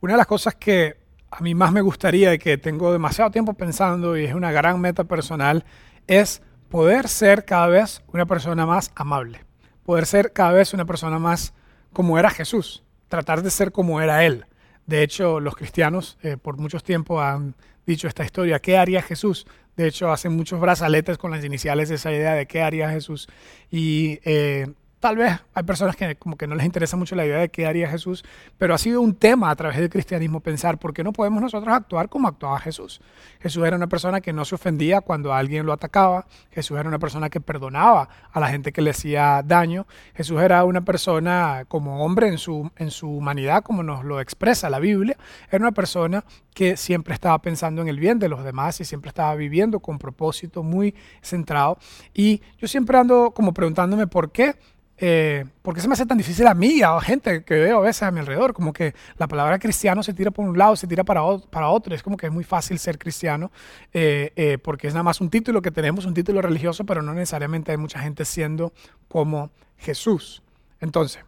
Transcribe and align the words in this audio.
Una 0.00 0.14
de 0.14 0.18
las 0.18 0.26
cosas 0.26 0.54
que 0.54 0.96
a 1.30 1.40
mí 1.40 1.54
más 1.54 1.72
me 1.72 1.80
gustaría 1.80 2.32
y 2.34 2.38
que 2.38 2.58
tengo 2.58 2.92
demasiado 2.92 3.30
tiempo 3.30 3.54
pensando 3.54 4.16
y 4.16 4.24
es 4.24 4.34
una 4.34 4.52
gran 4.52 4.80
meta 4.80 5.04
personal 5.04 5.64
es 6.06 6.42
poder 6.68 7.08
ser 7.08 7.44
cada 7.44 7.66
vez 7.66 8.02
una 8.12 8.26
persona 8.26 8.66
más 8.66 8.92
amable, 8.94 9.44
poder 9.84 10.06
ser 10.06 10.32
cada 10.32 10.52
vez 10.52 10.74
una 10.74 10.84
persona 10.84 11.18
más 11.18 11.54
como 11.92 12.18
era 12.18 12.30
Jesús, 12.30 12.84
tratar 13.08 13.42
de 13.42 13.50
ser 13.50 13.72
como 13.72 14.00
era 14.00 14.24
Él. 14.24 14.46
De 14.86 15.02
hecho, 15.02 15.40
los 15.40 15.56
cristianos 15.56 16.18
eh, 16.22 16.36
por 16.36 16.58
muchos 16.58 16.84
tiempos 16.84 17.22
han 17.22 17.54
dicho 17.86 18.08
esta 18.08 18.24
historia, 18.24 18.58
¿qué 18.60 18.76
haría 18.76 19.02
Jesús? 19.02 19.46
De 19.76 19.86
hecho, 19.86 20.10
hacen 20.10 20.34
muchos 20.36 20.60
brazaletes 20.60 21.18
con 21.18 21.30
las 21.30 21.44
iniciales 21.44 21.88
de 21.88 21.96
esa 21.96 22.12
idea 22.12 22.34
de 22.34 22.46
qué 22.46 22.62
haría 22.62 22.90
Jesús. 22.90 23.28
Y 23.70 24.20
eh, 24.24 24.72
Tal 25.06 25.14
vez 25.14 25.38
hay 25.54 25.62
personas 25.62 25.94
que 25.94 26.16
como 26.16 26.36
que 26.36 26.48
no 26.48 26.56
les 26.56 26.66
interesa 26.66 26.96
mucho 26.96 27.14
la 27.14 27.24
idea 27.24 27.38
de 27.38 27.48
qué 27.48 27.64
haría 27.64 27.88
Jesús, 27.88 28.24
pero 28.58 28.74
ha 28.74 28.78
sido 28.78 29.00
un 29.00 29.14
tema 29.14 29.50
a 29.50 29.54
través 29.54 29.78
del 29.78 29.88
cristianismo 29.88 30.40
pensar 30.40 30.78
por 30.78 30.92
qué 30.92 31.04
no 31.04 31.12
podemos 31.12 31.40
nosotros 31.40 31.72
actuar 31.72 32.08
como 32.08 32.26
actuaba 32.26 32.58
Jesús. 32.58 33.00
Jesús 33.38 33.64
era 33.64 33.76
una 33.76 33.86
persona 33.86 34.20
que 34.20 34.32
no 34.32 34.44
se 34.44 34.56
ofendía 34.56 35.02
cuando 35.02 35.32
alguien 35.32 35.64
lo 35.64 35.72
atacaba, 35.72 36.26
Jesús 36.50 36.76
era 36.76 36.88
una 36.88 36.98
persona 36.98 37.30
que 37.30 37.40
perdonaba 37.40 38.08
a 38.32 38.40
la 38.40 38.48
gente 38.48 38.72
que 38.72 38.82
le 38.82 38.90
hacía 38.90 39.44
daño, 39.44 39.86
Jesús 40.16 40.40
era 40.40 40.64
una 40.64 40.80
persona 40.80 41.66
como 41.68 42.04
hombre 42.04 42.26
en 42.26 42.38
su, 42.38 42.68
en 42.74 42.90
su 42.90 43.08
humanidad, 43.08 43.62
como 43.62 43.84
nos 43.84 44.04
lo 44.04 44.20
expresa 44.20 44.68
la 44.70 44.80
Biblia, 44.80 45.16
era 45.52 45.62
una 45.62 45.70
persona 45.70 46.24
que 46.52 46.76
siempre 46.76 47.14
estaba 47.14 47.40
pensando 47.40 47.80
en 47.80 47.86
el 47.86 48.00
bien 48.00 48.18
de 48.18 48.28
los 48.28 48.42
demás 48.42 48.80
y 48.80 48.84
siempre 48.84 49.10
estaba 49.10 49.36
viviendo 49.36 49.78
con 49.78 49.98
propósito 49.98 50.64
muy 50.64 50.96
centrado. 51.20 51.78
Y 52.12 52.40
yo 52.58 52.66
siempre 52.66 52.96
ando 52.96 53.30
como 53.32 53.52
preguntándome 53.52 54.06
por 54.06 54.32
qué 54.32 54.56
eh, 54.98 55.44
¿por 55.62 55.74
qué 55.74 55.80
se 55.80 55.88
me 55.88 55.94
hace 55.94 56.06
tan 56.06 56.18
difícil 56.18 56.46
a 56.46 56.54
mí, 56.54 56.80
a 56.82 57.00
gente 57.00 57.44
que 57.44 57.54
veo 57.54 57.78
a 57.78 57.80
veces 57.80 58.02
a 58.02 58.10
mi 58.10 58.20
alrededor? 58.20 58.52
Como 58.52 58.72
que 58.72 58.94
la 59.18 59.26
palabra 59.28 59.58
cristiano 59.58 60.02
se 60.02 60.14
tira 60.14 60.30
por 60.30 60.46
un 60.46 60.56
lado, 60.56 60.76
se 60.76 60.86
tira 60.86 61.04
para, 61.04 61.22
otro. 61.22 61.94
Es 61.94 62.02
como 62.02 62.16
que 62.16 62.26
es 62.26 62.32
muy 62.32 62.44
fácil 62.44 62.78
ser 62.78 62.98
cristiano 62.98 63.50
eh, 63.92 64.32
eh, 64.36 64.58
porque 64.58 64.88
es 64.88 64.94
nada 64.94 65.04
más 65.04 65.20
un 65.20 65.30
título 65.30 65.60
que 65.62 65.70
tenemos, 65.70 66.06
un 66.06 66.14
título 66.14 66.40
religioso, 66.40 66.84
pero 66.84 67.02
no 67.02 67.12
necesariamente 67.12 67.72
hay 67.72 67.78
mucha 67.78 67.98
gente 67.98 68.24
siendo 68.24 68.72
como 69.08 69.50
Jesús. 69.76 70.42
Entonces, 70.80 71.22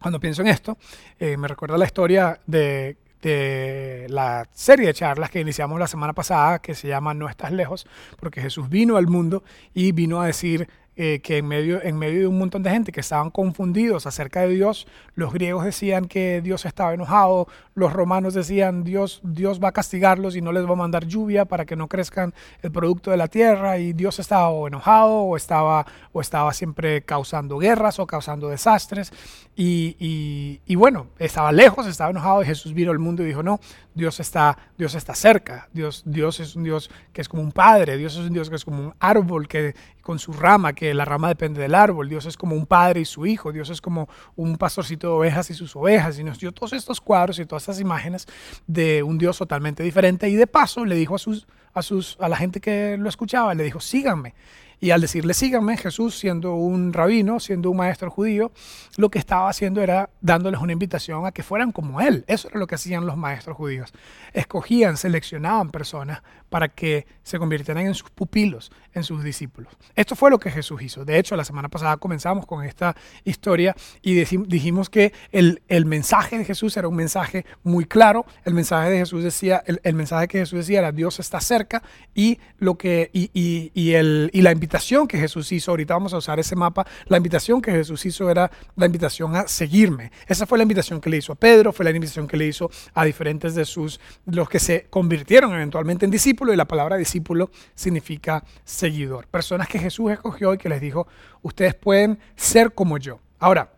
cuando 0.00 0.20
pienso 0.20 0.42
en 0.42 0.48
esto, 0.48 0.76
me 1.18 1.48
recuerda 1.48 1.78
la 1.78 1.86
historia 1.86 2.38
de 2.46 2.96
de 3.22 4.06
la 4.08 4.46
serie 4.52 4.86
de 4.86 4.94
charlas 4.94 5.30
que 5.30 5.40
iniciamos 5.40 5.80
la 5.80 5.88
semana 5.88 6.12
pasada, 6.12 6.60
que 6.60 6.74
se 6.74 6.86
llama 6.86 7.12
No 7.12 7.28
estás 7.28 7.50
lejos, 7.50 7.86
porque 8.20 8.40
Jesús 8.40 8.68
vino 8.68 8.96
al 8.96 9.08
mundo 9.08 9.42
y 9.74 9.90
vino 9.90 10.20
a 10.20 10.26
decir 10.26 10.68
eh, 10.98 11.20
que 11.22 11.36
en 11.38 11.46
medio, 11.46 11.82
en 11.82 11.98
medio 11.98 12.20
de 12.20 12.26
un 12.26 12.38
montón 12.38 12.62
de 12.62 12.70
gente 12.70 12.90
que 12.90 13.00
estaban 13.00 13.30
confundidos 13.30 14.06
acerca 14.06 14.40
de 14.40 14.48
Dios, 14.48 14.86
los 15.14 15.30
griegos 15.30 15.64
decían 15.64 16.06
que 16.06 16.40
Dios 16.40 16.64
estaba 16.64 16.94
enojado, 16.94 17.48
los 17.74 17.92
romanos 17.92 18.32
decían 18.32 18.82
Dios, 18.82 19.20
Dios 19.22 19.62
va 19.62 19.68
a 19.68 19.72
castigarlos 19.72 20.36
y 20.36 20.40
no 20.40 20.52
les 20.52 20.66
va 20.66 20.72
a 20.72 20.76
mandar 20.76 21.04
lluvia 21.06 21.44
para 21.44 21.66
que 21.66 21.76
no 21.76 21.88
crezcan 21.88 22.32
el 22.62 22.72
producto 22.72 23.10
de 23.10 23.18
la 23.18 23.28
tierra 23.28 23.76
y 23.76 23.92
Dios 23.92 24.18
estaba 24.18 24.48
enojado 24.66 25.16
o 25.18 25.36
estaba, 25.36 25.86
o 26.12 26.22
estaba 26.22 26.54
siempre 26.54 27.02
causando 27.02 27.58
guerras 27.58 27.98
o 27.98 28.06
causando 28.06 28.48
desastres. 28.48 29.12
Y, 29.54 30.60
y, 30.66 30.74
bueno, 30.76 31.08
estaba 31.18 31.52
lejos, 31.52 31.86
estaba 31.86 32.10
enojado 32.10 32.42
y 32.42 32.46
Jesús 32.46 32.72
vino 32.72 32.90
al 32.90 32.98
mundo 32.98 33.22
y 33.22 33.26
dijo, 33.26 33.42
no, 33.42 33.60
Dios 33.94 34.20
está, 34.20 34.56
Dios 34.76 34.94
está 34.94 35.14
cerca, 35.14 35.68
Dios, 35.72 36.02
Dios 36.06 36.40
es 36.40 36.56
un 36.56 36.64
Dios 36.64 36.90
que 37.12 37.22
es 37.22 37.28
como 37.28 37.42
un 37.42 37.52
padre, 37.52 37.96
Dios 37.96 38.14
es 38.14 38.20
un 38.20 38.32
Dios 38.32 38.50
que 38.50 38.56
es 38.56 38.64
como 38.64 38.88
un 38.88 38.94
árbol 38.98 39.48
que 39.48 39.74
con 40.02 40.18
su 40.18 40.32
rama, 40.32 40.72
que 40.72 40.85
la 40.94 41.04
rama 41.04 41.28
depende 41.28 41.60
del 41.60 41.74
árbol. 41.74 42.08
Dios 42.08 42.26
es 42.26 42.36
como 42.36 42.54
un 42.54 42.66
padre 42.66 43.00
y 43.00 43.04
su 43.04 43.26
hijo. 43.26 43.52
Dios 43.52 43.70
es 43.70 43.80
como 43.80 44.08
un 44.34 44.56
pastorcito 44.56 45.08
de 45.08 45.14
ovejas 45.14 45.50
y 45.50 45.54
sus 45.54 45.74
ovejas. 45.76 46.18
Y 46.18 46.24
nos 46.24 46.38
dio 46.38 46.52
todos 46.52 46.72
estos 46.72 47.00
cuadros 47.00 47.38
y 47.38 47.46
todas 47.46 47.62
estas 47.62 47.80
imágenes 47.80 48.26
de 48.66 49.02
un 49.02 49.18
Dios 49.18 49.38
totalmente 49.38 49.82
diferente. 49.82 50.28
Y 50.28 50.36
de 50.36 50.46
paso 50.46 50.84
le 50.84 50.94
dijo 50.94 51.14
a, 51.14 51.18
sus, 51.18 51.46
a, 51.74 51.82
sus, 51.82 52.16
a 52.20 52.28
la 52.28 52.36
gente 52.36 52.60
que 52.60 52.96
lo 52.98 53.08
escuchaba, 53.08 53.54
le 53.54 53.64
dijo, 53.64 53.80
síganme. 53.80 54.34
Y 54.78 54.90
al 54.90 55.00
decirle 55.00 55.32
síganme, 55.32 55.78
Jesús, 55.78 56.18
siendo 56.18 56.54
un 56.54 56.92
rabino, 56.92 57.40
siendo 57.40 57.70
un 57.70 57.78
maestro 57.78 58.10
judío, 58.10 58.52
lo 58.98 59.08
que 59.08 59.18
estaba 59.18 59.48
haciendo 59.48 59.80
era 59.80 60.10
dándoles 60.20 60.60
una 60.60 60.72
invitación 60.72 61.24
a 61.24 61.32
que 61.32 61.42
fueran 61.42 61.72
como 61.72 62.02
él. 62.02 62.24
Eso 62.26 62.48
era 62.48 62.58
lo 62.58 62.66
que 62.66 62.74
hacían 62.74 63.06
los 63.06 63.16
maestros 63.16 63.56
judíos. 63.56 63.92
Escogían, 64.34 64.98
seleccionaban 64.98 65.70
personas 65.70 66.22
para 66.50 66.68
que 66.68 67.06
se 67.22 67.38
convirtieran 67.38 67.86
en 67.86 67.94
sus 67.94 68.10
pupilos, 68.10 68.70
en 68.98 69.04
sus 69.04 69.22
discípulos. 69.22 69.72
Esto 69.94 70.16
fue 70.16 70.30
lo 70.30 70.38
que 70.38 70.50
Jesús 70.50 70.82
hizo. 70.82 71.04
De 71.04 71.18
hecho, 71.18 71.36
la 71.36 71.44
semana 71.44 71.68
pasada 71.68 71.96
comenzamos 71.96 72.46
con 72.46 72.64
esta 72.64 72.96
historia 73.24 73.74
y 74.02 74.14
dijimos 74.14 74.90
que 74.90 75.12
el, 75.32 75.62
el 75.68 75.86
mensaje 75.86 76.38
de 76.38 76.44
Jesús 76.44 76.76
era 76.76 76.88
un 76.88 76.96
mensaje 76.96 77.44
muy 77.62 77.84
claro. 77.84 78.26
El 78.44 78.54
mensaje 78.54 78.90
de 78.90 78.98
Jesús 78.98 79.22
decía, 79.22 79.62
el, 79.66 79.94
mensaje 79.94 80.28
que 80.28 80.38
Jesús 80.38 80.60
decía 80.60 80.78
era 80.80 80.92
Dios 80.92 81.20
está 81.20 81.40
cerca 81.40 81.82
y 82.14 82.38
lo 82.58 82.76
que 82.76 83.10
y, 83.12 83.30
y, 83.74 83.92
el, 83.92 84.30
y 84.32 84.42
la 84.42 84.52
invitación 84.52 85.06
que 85.06 85.18
Jesús 85.18 85.50
hizo, 85.52 85.70
ahorita 85.72 85.94
vamos 85.94 86.14
a 86.14 86.18
usar 86.18 86.38
ese 86.40 86.56
mapa, 86.56 86.86
la 87.06 87.16
invitación 87.16 87.60
que 87.60 87.72
Jesús 87.72 88.04
hizo 88.06 88.30
era 88.30 88.50
la 88.76 88.86
invitación 88.86 89.36
a 89.36 89.48
seguirme. 89.48 90.10
Esa 90.26 90.46
fue 90.46 90.58
la 90.58 90.62
invitación 90.62 91.00
que 91.00 91.10
le 91.10 91.18
hizo 91.18 91.32
a 91.32 91.36
Pedro, 91.36 91.72
fue 91.72 91.84
la 91.84 91.90
invitación 91.90 92.26
que 92.26 92.36
le 92.36 92.46
hizo 92.46 92.70
a 92.94 93.04
diferentes 93.04 93.54
de 93.54 93.64
sus, 93.64 94.00
los 94.26 94.48
que 94.48 94.58
se 94.58 94.86
convirtieron 94.90 95.52
eventualmente 95.54 96.04
en 96.04 96.10
discípulos, 96.10 96.54
y 96.54 96.56
la 96.56 96.66
palabra 96.66 96.96
discípulo 96.96 97.50
significa 97.74 98.44
seguidor. 98.86 99.26
Personas 99.26 99.68
que 99.68 99.78
Jesús 99.78 100.12
escogió 100.12 100.54
y 100.54 100.58
que 100.58 100.68
les 100.68 100.80
dijo, 100.80 101.08
ustedes 101.42 101.74
pueden 101.74 102.18
ser 102.36 102.72
como 102.72 102.98
yo. 102.98 103.18
Ahora, 103.38 103.70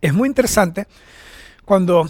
es 0.00 0.12
muy 0.12 0.28
interesante 0.28 0.86
cuando... 1.64 2.08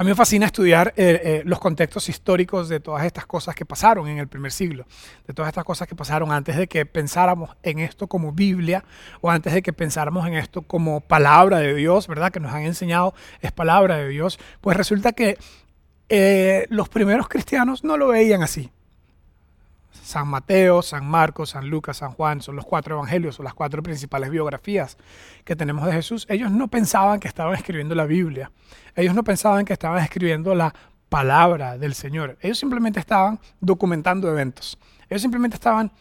A 0.00 0.04
mí 0.04 0.10
me 0.10 0.14
fascina 0.14 0.46
estudiar 0.46 0.94
eh, 0.96 1.20
eh, 1.24 1.42
los 1.44 1.58
contextos 1.58 2.08
históricos 2.08 2.68
de 2.68 2.78
todas 2.78 3.04
estas 3.04 3.26
cosas 3.26 3.56
que 3.56 3.66
pasaron 3.66 4.06
en 4.06 4.18
el 4.18 4.28
primer 4.28 4.52
siglo, 4.52 4.86
de 5.26 5.34
todas 5.34 5.48
estas 5.48 5.64
cosas 5.64 5.88
que 5.88 5.96
pasaron 5.96 6.30
antes 6.30 6.56
de 6.56 6.68
que 6.68 6.86
pensáramos 6.86 7.50
en 7.64 7.80
esto 7.80 8.06
como 8.06 8.30
Biblia 8.30 8.84
o 9.20 9.28
antes 9.28 9.52
de 9.52 9.60
que 9.60 9.72
pensáramos 9.72 10.24
en 10.28 10.34
esto 10.34 10.62
como 10.62 11.00
palabra 11.00 11.58
de 11.58 11.74
Dios, 11.74 12.06
¿verdad? 12.06 12.30
Que 12.30 12.38
nos 12.38 12.52
han 12.52 12.62
enseñado 12.62 13.12
es 13.40 13.50
palabra 13.50 13.96
de 13.96 14.06
Dios. 14.06 14.38
Pues 14.60 14.76
resulta 14.76 15.10
que 15.14 15.36
eh, 16.08 16.66
los 16.70 16.88
primeros 16.88 17.28
cristianos 17.28 17.82
no 17.82 17.96
lo 17.96 18.06
veían 18.06 18.44
así. 18.44 18.70
San 20.08 20.26
Mateo, 20.26 20.80
San 20.80 21.06
Marcos, 21.06 21.50
San 21.50 21.68
Lucas, 21.68 21.98
San 21.98 22.12
Juan, 22.12 22.40
son 22.40 22.56
los 22.56 22.64
cuatro 22.64 22.94
evangelios, 22.94 23.34
son 23.34 23.44
las 23.44 23.52
cuatro 23.52 23.82
principales 23.82 24.30
biografías 24.30 24.96
que 25.44 25.54
tenemos 25.54 25.84
de 25.84 25.92
Jesús. 25.92 26.24
Ellos 26.30 26.50
no 26.50 26.68
pensaban 26.68 27.20
que 27.20 27.28
estaban 27.28 27.54
escribiendo 27.54 27.94
la 27.94 28.06
Biblia, 28.06 28.50
ellos 28.96 29.14
no 29.14 29.22
pensaban 29.22 29.66
que 29.66 29.74
estaban 29.74 30.02
escribiendo 30.02 30.54
la 30.54 30.74
palabra 31.10 31.76
del 31.76 31.94
Señor, 31.94 32.38
ellos 32.40 32.58
simplemente 32.58 32.98
estaban 32.98 33.38
documentando 33.60 34.30
eventos, 34.30 34.78
ellos 35.10 35.20
simplemente 35.20 35.56
estaban 35.56 35.92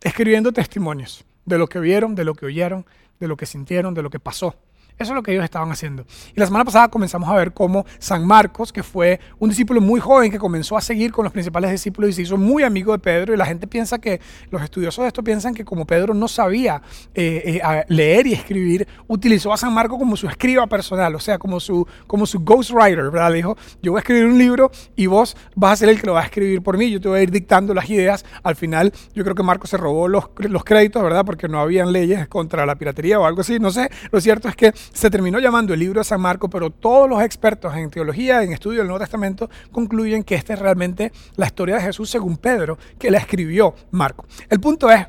escribiendo 0.00 0.50
testimonios 0.50 1.26
de 1.44 1.58
lo 1.58 1.66
que 1.68 1.78
vieron, 1.78 2.14
de 2.14 2.24
lo 2.24 2.34
que 2.34 2.46
oyeron, 2.46 2.86
de 3.20 3.28
lo 3.28 3.36
que 3.36 3.44
sintieron, 3.44 3.92
de 3.92 4.00
lo 4.00 4.08
que 4.08 4.18
pasó. 4.18 4.56
Eso 4.98 5.12
es 5.12 5.14
lo 5.14 5.22
que 5.22 5.32
ellos 5.32 5.44
estaban 5.44 5.70
haciendo. 5.70 6.06
Y 6.34 6.40
la 6.40 6.46
semana 6.46 6.64
pasada 6.64 6.88
comenzamos 6.88 7.28
a 7.28 7.34
ver 7.34 7.52
cómo 7.52 7.84
San 7.98 8.26
Marcos, 8.26 8.72
que 8.72 8.82
fue 8.82 9.20
un 9.38 9.50
discípulo 9.50 9.80
muy 9.80 10.00
joven 10.00 10.30
que 10.30 10.38
comenzó 10.38 10.76
a 10.76 10.80
seguir 10.80 11.12
con 11.12 11.24
los 11.24 11.32
principales 11.32 11.70
discípulos 11.70 12.10
y 12.10 12.12
se 12.14 12.22
hizo 12.22 12.38
muy 12.38 12.62
amigo 12.62 12.92
de 12.92 12.98
Pedro, 12.98 13.34
y 13.34 13.36
la 13.36 13.44
gente 13.44 13.66
piensa 13.66 13.98
que, 13.98 14.20
los 14.50 14.62
estudiosos 14.62 15.02
de 15.02 15.08
esto 15.08 15.22
piensan 15.22 15.54
que 15.54 15.64
como 15.64 15.86
Pedro 15.86 16.14
no 16.14 16.28
sabía 16.28 16.80
eh, 17.14 17.60
eh, 17.62 17.84
leer 17.88 18.26
y 18.26 18.32
escribir, 18.32 18.88
utilizó 19.06 19.52
a 19.52 19.56
San 19.56 19.72
Marcos 19.74 19.98
como 19.98 20.16
su 20.16 20.28
escriba 20.28 20.66
personal, 20.66 21.14
o 21.14 21.20
sea, 21.20 21.38
como 21.38 21.60
su, 21.60 21.86
como 22.06 22.24
su 22.24 22.40
ghostwriter, 22.40 23.10
¿verdad? 23.10 23.30
Le 23.30 23.36
dijo, 23.36 23.56
yo 23.82 23.92
voy 23.92 23.98
a 23.98 24.00
escribir 24.00 24.26
un 24.26 24.38
libro 24.38 24.70
y 24.94 25.06
vos 25.06 25.36
vas 25.54 25.72
a 25.72 25.76
ser 25.76 25.88
el 25.90 26.00
que 26.00 26.06
lo 26.06 26.14
va 26.14 26.22
a 26.22 26.24
escribir 26.24 26.62
por 26.62 26.78
mí, 26.78 26.90
yo 26.90 27.00
te 27.00 27.08
voy 27.08 27.20
a 27.20 27.22
ir 27.22 27.30
dictando 27.30 27.74
las 27.74 27.88
ideas. 27.90 28.24
Al 28.42 28.56
final, 28.56 28.92
yo 29.14 29.24
creo 29.24 29.34
que 29.34 29.42
Marcos 29.42 29.70
se 29.70 29.76
robó 29.76 30.08
los, 30.08 30.24
los 30.38 30.64
créditos, 30.64 31.02
¿verdad? 31.02 31.24
Porque 31.24 31.48
no 31.48 31.60
habían 31.60 31.92
leyes 31.92 32.28
contra 32.28 32.64
la 32.64 32.76
piratería 32.76 33.20
o 33.20 33.26
algo 33.26 33.42
así, 33.42 33.58
no 33.58 33.70
sé. 33.70 33.90
Lo 34.10 34.20
cierto 34.20 34.48
es 34.48 34.56
que 34.56 34.72
se 34.92 35.10
terminó 35.10 35.38
llamando 35.38 35.74
el 35.74 35.80
libro 35.80 36.00
de 36.00 36.04
San 36.04 36.20
Marco, 36.20 36.48
pero 36.48 36.70
todos 36.70 37.08
los 37.08 37.22
expertos 37.22 37.74
en 37.76 37.90
teología, 37.90 38.42
en 38.42 38.52
estudio 38.52 38.78
del 38.78 38.88
Nuevo 38.88 39.00
Testamento, 39.00 39.50
concluyen 39.72 40.24
que 40.24 40.34
esta 40.34 40.54
es 40.54 40.58
realmente 40.58 41.12
la 41.36 41.46
historia 41.46 41.76
de 41.76 41.82
Jesús 41.82 42.10
según 42.10 42.36
Pedro, 42.36 42.78
que 42.98 43.10
la 43.10 43.18
escribió 43.18 43.74
Marco. 43.90 44.26
El 44.48 44.60
punto 44.60 44.90
es 44.90 45.06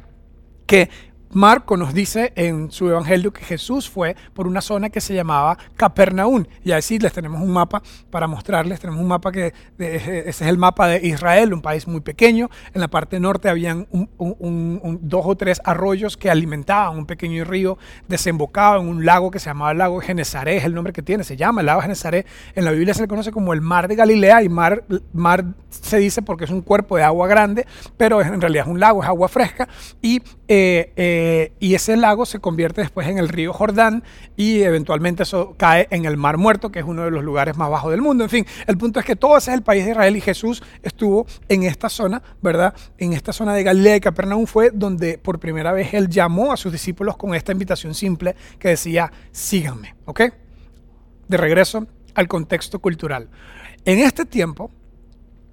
que 0.65 0.89
Marco 1.31 1.77
nos 1.77 1.93
dice 1.93 2.31
en 2.35 2.71
su 2.71 2.89
evangelio 2.89 3.33
que 3.33 3.43
Jesús 3.43 3.89
fue 3.89 4.15
por 4.33 4.47
una 4.47 4.61
zona 4.61 4.89
que 4.89 5.01
se 5.01 5.13
llamaba 5.13 5.57
Capernaum. 5.75 6.45
Y 6.63 6.71
así 6.71 6.99
les 6.99 7.13
tenemos 7.13 7.41
un 7.41 7.51
mapa 7.51 7.81
para 8.09 8.27
mostrarles. 8.27 8.79
Tenemos 8.79 9.01
un 9.01 9.07
mapa 9.07 9.31
que 9.31 9.53
ese 9.77 10.29
es 10.29 10.41
el 10.41 10.57
mapa 10.57 10.87
de 10.87 11.05
Israel, 11.05 11.53
un 11.53 11.61
país 11.61 11.87
muy 11.87 12.01
pequeño. 12.01 12.49
En 12.73 12.81
la 12.81 12.87
parte 12.87 13.19
norte 13.19 13.49
habían 13.49 13.87
dos 15.01 15.25
o 15.25 15.35
tres 15.35 15.61
arroyos 15.63 16.17
que 16.17 16.29
alimentaban 16.29 16.97
un 16.97 17.05
pequeño 17.05 17.43
río, 17.43 17.77
desembocaba 18.07 18.79
en 18.79 18.87
un 18.87 19.05
lago 19.05 19.31
que 19.31 19.39
se 19.39 19.49
llamaba 19.49 19.71
el 19.71 19.77
lago 19.77 19.99
Genezaret, 19.99 20.57
es 20.57 20.65
el 20.65 20.73
nombre 20.73 20.93
que 20.93 21.01
tiene, 21.01 21.23
se 21.23 21.37
llama 21.37 21.61
el 21.61 21.67
lago 21.67 21.81
Genezaret. 21.81 22.25
En 22.55 22.65
la 22.65 22.71
Biblia 22.71 22.93
se 22.93 23.01
le 23.01 23.07
conoce 23.07 23.31
como 23.31 23.53
el 23.53 23.61
mar 23.61 23.87
de 23.87 23.95
Galilea 23.95 24.43
y 24.43 24.49
mar, 24.49 24.83
mar 25.13 25.45
se 25.69 25.97
dice 25.97 26.21
porque 26.21 26.45
es 26.45 26.51
un 26.51 26.61
cuerpo 26.61 26.97
de 26.97 27.03
agua 27.03 27.27
grande, 27.27 27.65
pero 27.97 28.21
en 28.21 28.41
realidad 28.41 28.65
es 28.65 28.71
un 28.71 28.79
lago, 28.79 29.03
es 29.03 29.09
agua 29.09 29.27
fresca. 29.27 29.67
Y 30.01 30.21
eh, 30.47 30.93
eh, 30.95 31.17
eh, 31.29 31.51
y 31.59 31.75
ese 31.75 31.97
lago 31.97 32.25
se 32.25 32.39
convierte 32.39 32.79
después 32.79 33.05
en 33.05 33.17
el 33.17 33.27
río 33.27 33.51
Jordán 33.51 34.01
y 34.37 34.61
eventualmente 34.61 35.23
eso 35.23 35.55
cae 35.57 35.85
en 35.91 36.05
el 36.05 36.15
Mar 36.15 36.37
Muerto, 36.37 36.71
que 36.71 36.79
es 36.79 36.85
uno 36.85 37.03
de 37.03 37.11
los 37.11 37.21
lugares 37.21 37.57
más 37.57 37.69
bajos 37.69 37.91
del 37.91 38.01
mundo. 38.01 38.23
En 38.23 38.29
fin, 38.29 38.45
el 38.65 38.77
punto 38.77 39.01
es 39.01 39.05
que 39.05 39.17
todo 39.17 39.37
ese 39.37 39.51
es 39.51 39.57
el 39.57 39.61
país 39.61 39.83
de 39.83 39.91
Israel 39.91 40.15
y 40.15 40.21
Jesús 40.21 40.63
estuvo 40.83 41.27
en 41.49 41.63
esta 41.63 41.89
zona, 41.89 42.23
¿verdad? 42.41 42.73
En 42.97 43.11
esta 43.11 43.33
zona 43.33 43.53
de 43.53 43.63
Galilea 43.63 43.97
y 43.97 43.99
Capernaum 43.99 44.45
fue 44.45 44.71
donde 44.73 45.17
por 45.17 45.37
primera 45.37 45.73
vez 45.73 45.93
él 45.93 46.07
llamó 46.07 46.53
a 46.53 46.57
sus 46.57 46.71
discípulos 46.71 47.17
con 47.17 47.35
esta 47.35 47.51
invitación 47.51 47.93
simple 47.93 48.37
que 48.57 48.69
decía, 48.69 49.11
síganme, 49.33 49.95
¿ok? 50.05 50.21
De 51.27 51.35
regreso 51.35 51.87
al 52.15 52.29
contexto 52.29 52.79
cultural. 52.79 53.27
En 53.83 53.99
este 53.99 54.23
tiempo, 54.23 54.71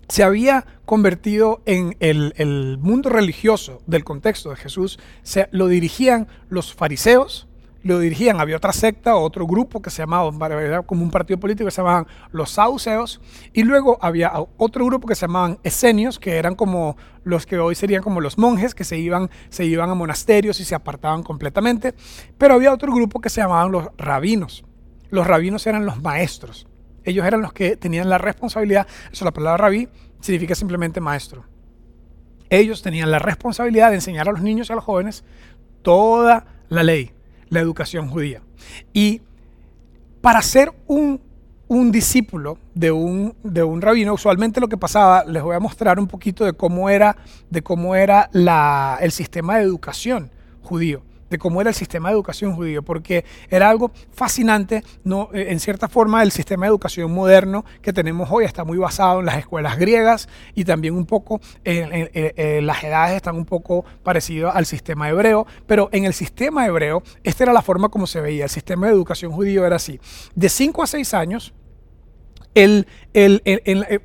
se 0.09 0.23
había 0.23 0.67
convertido 0.85 1.63
en 1.67 1.97
el, 2.01 2.79
mundo 2.81 3.09
religioso 3.11 3.83
del 3.87 4.05
contexto 4.05 4.51
de 4.51 4.57
Jesús, 4.57 4.99
se, 5.23 5.49
lo 5.51 5.69
dirigían 5.69 6.29
los 6.49 6.75
fariseos, 6.75 7.49
lo 7.83 7.99
dirigían, 7.99 8.41
había 8.41 8.57
otra 8.57 8.73
secta, 8.73 9.15
otro 9.15 9.47
grupo 9.47 9.83
que 9.83 9.91
se 9.91 10.03
llamaba, 10.03 10.33
como 10.87 11.03
un 11.03 11.11
partido 11.11 11.39
político 11.39 11.67
que 11.67 11.71
se 11.71 11.83
llamaban 11.83 12.07
los 12.33 12.51
saduceos, 12.51 13.21
y 13.53 13.63
luego 13.63 13.99
había 14.01 14.33
otro 14.57 14.87
grupo 14.87 15.07
que 15.07 15.15
se 15.15 15.23
llamaban 15.27 15.59
esenios, 15.63 16.19
que 16.19 16.37
eran 16.37 16.55
como 16.55 16.97
los 17.25 17.45
que 17.45 17.59
hoy 17.59 17.75
serían 17.75 18.03
como 18.03 18.23
los 18.23 18.39
monjes, 18.39 18.75
que 18.75 18.85
se 18.85 18.97
iban, 18.97 19.31
se 19.51 19.67
iban 19.67 19.91
a 19.91 19.95
monasterios 19.95 20.61
y 20.61 20.65
se 20.65 20.75
apartaban 20.75 21.23
completamente, 21.23 21.95
pero 22.39 22.55
había 22.55 22.73
otro 22.73 22.93
grupo 22.93 23.21
que 23.21 23.29
se 23.29 23.43
llamaban 23.43 23.71
los 23.71 23.89
rabinos. 23.99 24.65
Los 25.11 25.27
rabinos 25.27 25.67
eran 25.67 25.85
los 25.85 26.03
maestros. 26.03 26.67
Ellos 27.05 27.27
eran 27.27 27.43
los 27.43 27.53
que 27.53 27.77
tenían 27.77 28.09
la 28.09 28.19
responsabilidad, 28.19 28.87
eso 29.13 29.25
la 29.25 29.33
palabra 29.33 29.59
rabí 29.59 29.89
significa 30.21 30.55
simplemente 30.55 31.01
maestro. 31.01 31.45
Ellos 32.49 32.83
tenían 32.83 33.11
la 33.11 33.19
responsabilidad 33.19 33.91
de 33.91 33.97
enseñar 33.97 34.29
a 34.29 34.33
los 34.33 34.41
niños 34.41 34.69
y 34.69 34.73
a 34.73 34.77
los 34.77 34.85
jóvenes 34.85 35.25
toda 35.83 36.47
la 36.69 36.83
ley, 36.83 37.13
la 37.49 37.61
educación 37.61 38.09
judía. 38.09 38.43
Y 38.93 39.23
para 40.21 40.41
ser 40.41 40.73
un, 40.87 41.21
discípulo 41.91 42.59
de 42.75 42.93
un, 42.93 43.35
de 43.43 43.65
un 43.65 43.83
rabino, 43.83 44.15
usualmente 44.15 44.61
lo 44.61 44.69
que 44.69 44.77
pasaba, 44.77 45.25
les 45.25 45.43
voy 45.43 45.57
a 45.57 45.61
mostrar 45.61 45.99
un 45.99 46.07
poquito 46.07 46.45
de 46.45 46.53
cómo 46.53 46.89
era, 46.89 47.17
de 47.51 47.63
cómo 47.63 47.95
era 47.95 48.31
el 49.01 49.13
sistema 49.13 49.59
de 49.59 49.65
educación 49.65 50.31
judío 50.63 51.03
de 51.35 51.39
cómo 51.39 51.61
era 51.61 51.71
el 51.71 51.75
sistema 51.75 52.09
de 52.09 52.15
educación 52.15 52.55
judío, 52.55 52.85
porque 52.85 53.25
era 53.51 53.69
algo 53.69 53.91
fascinante, 54.13 54.85
no, 55.03 55.31
eh, 55.33 55.47
en 55.51 55.59
cierta 55.59 55.89
forma 55.89 56.23
el 56.23 56.31
sistema 56.31 56.67
de 56.67 56.71
educación 56.71 57.13
moderno 57.13 57.65
que 57.83 57.93
tenemos 57.93 58.29
hoy 58.31 58.45
está 58.45 58.63
muy 58.63 58.79
basado 58.79 59.19
en 59.19 59.27
las 59.27 59.39
escuelas 59.39 59.77
griegas 59.77 60.29
y 60.55 60.65
también 60.65 60.95
un 60.95 61.07
poco, 61.07 61.41
en, 61.65 62.67
las 62.67 62.85
edades 62.85 63.17
están 63.17 63.37
un 63.37 63.47
poco 63.47 63.85
parecidas 64.05 64.55
al 64.55 64.65
sistema 64.65 65.09
hebreo, 65.09 65.45
pero 65.67 65.89
en 65.91 66.05
el 66.05 66.15
sistema 66.15 66.67
hebreo, 66.67 67.03
esta 67.25 67.43
era 67.43 67.53
la 67.53 67.63
forma 67.63 67.89
como 67.89 68.07
se 68.07 68.21
veía, 68.21 68.45
el 68.45 68.51
sistema 68.51 68.87
de 68.87 68.93
educación 68.93 69.33
judío 69.33 69.67
era 69.67 69.77
así, 69.77 69.99
de 70.37 70.49
5 70.49 70.83
a 70.85 70.87
6 70.87 71.15
años, 71.15 71.53
el, 72.55 72.87
el, 73.13 73.43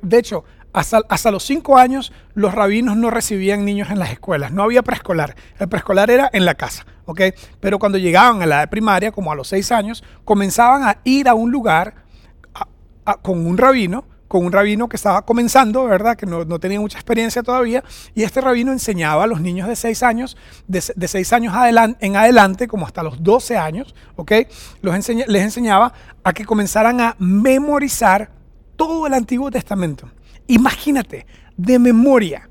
de 0.02 0.18
hecho, 0.18 0.42
hasta, 0.72 1.30
los 1.30 1.44
cinco 1.44 1.78
años 1.78 2.12
los 2.34 2.54
rabinos 2.54 2.96
no 2.96 3.10
recibían 3.10 3.64
niños 3.64 3.90
en 3.90 3.98
las 3.98 4.10
escuelas, 4.10 4.52
no 4.52 4.62
había 4.62 4.82
preescolar, 4.82 5.34
el 5.58 5.68
preescolar 5.68 6.10
era 6.10 6.30
en 6.32 6.44
la 6.44 6.54
casa, 6.54 6.86
¿ok? 7.06 7.20
Pero 7.58 7.78
cuando 7.78 7.98
llegaban 7.98 8.42
a 8.42 8.46
la 8.46 8.66
primaria, 8.68 9.10
como 9.12 9.32
a 9.32 9.34
los 9.34 9.48
seis 9.48 9.72
años, 9.72 10.04
comenzaban 10.24 10.84
a 10.84 10.98
ir 11.04 11.28
a 11.28 11.34
un 11.34 11.50
lugar 11.50 11.94
con 13.22 13.44
un 13.46 13.58
rabino, 13.58 14.04
con 14.28 14.44
un 14.44 14.52
rabino 14.52 14.88
que 14.88 14.94
estaba 14.94 15.22
comenzando, 15.22 15.86
¿verdad? 15.86 16.16
Que 16.16 16.24
no, 16.24 16.46
tenía 16.60 16.78
mucha 16.78 16.98
experiencia 16.98 17.42
todavía, 17.42 17.82
y 18.14 18.22
este 18.22 18.40
rabino 18.40 18.70
enseñaba 18.70 19.24
a 19.24 19.26
los 19.26 19.40
niños 19.40 19.66
de 19.66 19.74
seis 19.74 20.04
años, 20.04 20.36
de, 20.68 21.08
seis 21.08 21.32
años 21.32 21.52
en 21.98 22.16
adelante, 22.16 22.68
como 22.68 22.86
hasta 22.86 23.02
los 23.02 23.20
12 23.24 23.56
años, 23.56 23.92
¿ok? 24.14 24.32
Les 24.82 25.42
enseñaba 25.42 25.92
a 26.22 26.32
que 26.32 26.44
comenzaran 26.44 27.00
a 27.00 27.16
memorizar 27.18 28.30
todo 28.76 29.08
el 29.08 29.14
Antiguo 29.14 29.50
Testamento. 29.50 30.08
Imagínate, 30.50 31.26
de 31.56 31.78
memoria. 31.78 32.48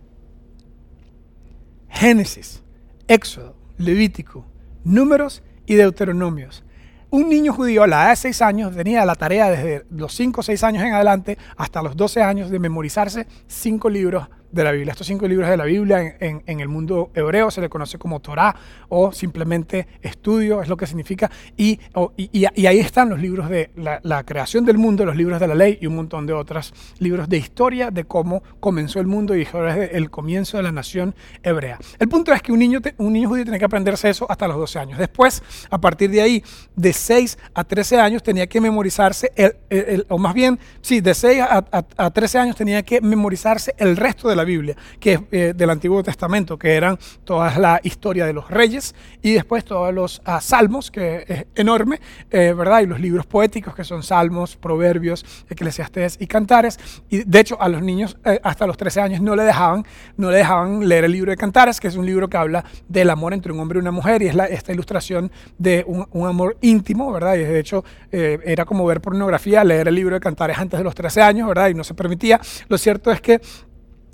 Génesis, 1.90 2.63
Éxodo, 3.10 3.57
Levítico, 3.78 4.46
Números 4.86 5.44
y 5.66 5.75
Deuteronomios. 5.75 6.63
Un 7.10 7.28
niño 7.28 7.51
judío 7.51 7.84
a 7.84 7.88
la 7.88 8.04
edad 8.04 8.10
de 8.12 8.16
6 8.16 8.42
años 8.42 8.74
tenía 8.74 9.04
la 9.04 9.16
tarea 9.16 9.50
desde 9.50 9.86
los 9.92 10.13
5 10.16 10.40
o 10.40 10.44
6 10.44 10.63
años 10.63 10.84
en 10.84 10.94
adelante 10.94 11.38
hasta 11.57 11.81
los 11.81 11.98
12 11.98 12.22
años 12.22 12.50
de 12.50 12.60
memorizarse 12.60 13.28
cinco 13.48 13.90
libros 13.90 14.30
de 14.51 14.63
la 14.63 14.72
Biblia. 14.72 14.92
Estos 14.92 15.07
cinco 15.07 15.28
libros 15.28 15.50
de 15.50 15.57
la 15.57 15.66
Biblia 15.66 16.16
en, 16.19 16.60
el 16.60 16.68
mundo 16.68 17.12
hebreo 17.13 17.51
se 17.51 17.62
le 17.62 17.69
conoce 17.69 17.98
como 17.98 18.19
Torah 18.19 18.56
o 18.90 19.12
simplemente 19.12 19.88
estudio, 20.01 20.62
es 20.62 20.68
lo 20.68 20.78
que 20.78 20.88
significa. 20.88 21.30
Y, 21.56 21.80
y, 22.18 22.46
ahí 22.66 22.80
están 22.80 23.10
los 23.10 23.19
libros 23.19 23.50
de 23.50 23.69
la, 23.75 24.24
creación 24.24 24.66
del 24.66 24.78
mundo, 24.78 25.06
los 25.06 25.16
libros 25.16 25.40
de 25.40 25.48
la 25.48 25.56
ley 25.56 25.78
y 25.81 25.88
un 25.88 25.96
montón 25.96 26.25
de 26.25 26.34
otros 26.34 26.74
libros 27.00 27.30
de 27.30 27.38
historia 27.38 27.92
de 27.92 28.04
cómo 28.04 28.44
comenzó 28.60 29.00
el 29.00 29.07
mundo 29.07 29.36
y 29.36 29.48
el 29.92 30.10
comienzo 30.10 30.57
de 30.57 30.63
la 30.63 30.72
nación 30.72 31.16
hebrea. 31.44 31.80
El 31.98 32.10
punto 32.10 32.34
es 32.34 32.42
que 32.42 32.52
un 32.52 32.60
niño, 32.60 32.80
un 32.98 33.13
niño 33.13 33.30
judío 33.30 33.45
tenía 33.45 33.60
que 33.60 33.66
aprenderse 33.66 34.10
eso 34.10 34.25
hasta 34.30 34.48
los 34.48 34.57
12 34.57 34.80
años. 34.80 35.00
Después, 35.00 35.42
a 35.69 35.80
partir 35.80 36.10
de 36.10 36.22
ahí, 36.22 36.44
de 36.75 36.94
6 36.94 37.38
a 37.54 37.63
13 37.63 38.00
años, 38.00 38.24
tenía 38.24 38.48
que 38.48 38.60
memorizarse, 38.60 39.31
el, 39.36 40.06
o 40.10 40.18
más 40.18 40.34
bien, 40.34 40.60
sí, 40.81 41.02
de 41.02 41.13
6 41.13 41.42
a, 41.42 41.66
a 41.98 42.12
13 42.12 42.40
años 42.40 42.56
tenía 42.56 42.84
que 42.84 43.02
memorizarse 43.02 43.74
el 43.78 43.95
resto 43.95 44.30
de 44.30 44.39
la 44.40 44.46
Biblia, 44.46 44.76
que 45.00 45.20
eh, 45.32 45.54
del 45.56 45.70
Antiguo 45.70 46.02
Testamento, 46.02 46.58
que 46.58 46.74
eran 46.74 46.98
toda 47.26 47.58
la 47.60 47.80
historia 47.84 48.26
de 48.26 48.34
los 48.34 48.50
reyes 48.50 48.96
y 49.22 49.34
después 49.34 49.66
todos 49.66 49.94
los 49.94 50.22
ah, 50.26 50.40
salmos, 50.40 50.92
que 50.92 51.26
es 51.28 51.46
enorme, 51.56 52.00
eh, 52.32 52.54
¿verdad? 52.58 52.82
Y 52.82 52.86
los 52.86 53.00
libros 53.00 53.26
poéticos, 53.26 53.76
que 53.76 53.84
son 53.84 54.02
salmos, 54.02 54.56
proverbios, 54.56 55.26
eclesiastés 55.50 56.18
y 56.20 56.28
cantares. 56.28 56.80
Y 57.10 57.24
de 57.24 57.40
hecho, 57.40 57.62
a 57.62 57.68
los 57.68 57.82
niños 57.82 58.18
eh, 58.24 58.40
hasta 58.44 58.66
los 58.66 58.78
13 58.78 59.02
años 59.02 59.22
no 59.22 59.36
le 59.36 59.44
dejaban, 59.44 59.86
no 60.16 60.32
le 60.32 60.38
dejaban 60.38 60.88
leer 60.88 61.04
el 61.06 61.12
libro 61.12 61.32
de 61.32 61.38
cantares, 61.38 61.80
que 61.80 61.90
es 61.90 61.96
un 61.96 62.06
libro 62.06 62.30
que 62.30 62.38
habla 62.38 62.64
del 62.88 63.10
amor 63.10 63.34
entre 63.34 63.52
un 63.52 63.60
hombre 63.60 63.80
y 63.80 63.82
una 63.82 63.92
mujer, 63.92 64.22
y 64.22 64.28
es 64.28 64.36
la, 64.36 64.46
esta 64.46 64.72
ilustración 64.72 65.32
de 65.58 65.84
un, 65.86 66.08
un, 66.12 66.28
amor 66.28 66.58
íntimo, 66.62 67.12
¿verdad? 67.12 67.36
Y 67.36 67.40
de 67.40 67.60
hecho, 67.60 67.84
era 68.12 68.66
como 68.66 68.86
ver 68.86 69.02
pornografía, 69.02 69.64
leer 69.64 69.88
el 69.88 69.96
libro 69.96 70.16
de 70.16 70.22
cantares 70.22 70.58
antes 70.58 70.80
de 70.80 70.84
los 70.84 70.96
13 70.96 71.22
años, 71.22 71.48
¿verdad? 71.48 71.70
Y 71.70 71.74
no 71.74 71.84
se 71.84 71.94
permitía. 71.94 72.40
Lo 72.68 72.78
cierto 72.78 73.12
es 73.12 73.22
que 73.22 73.42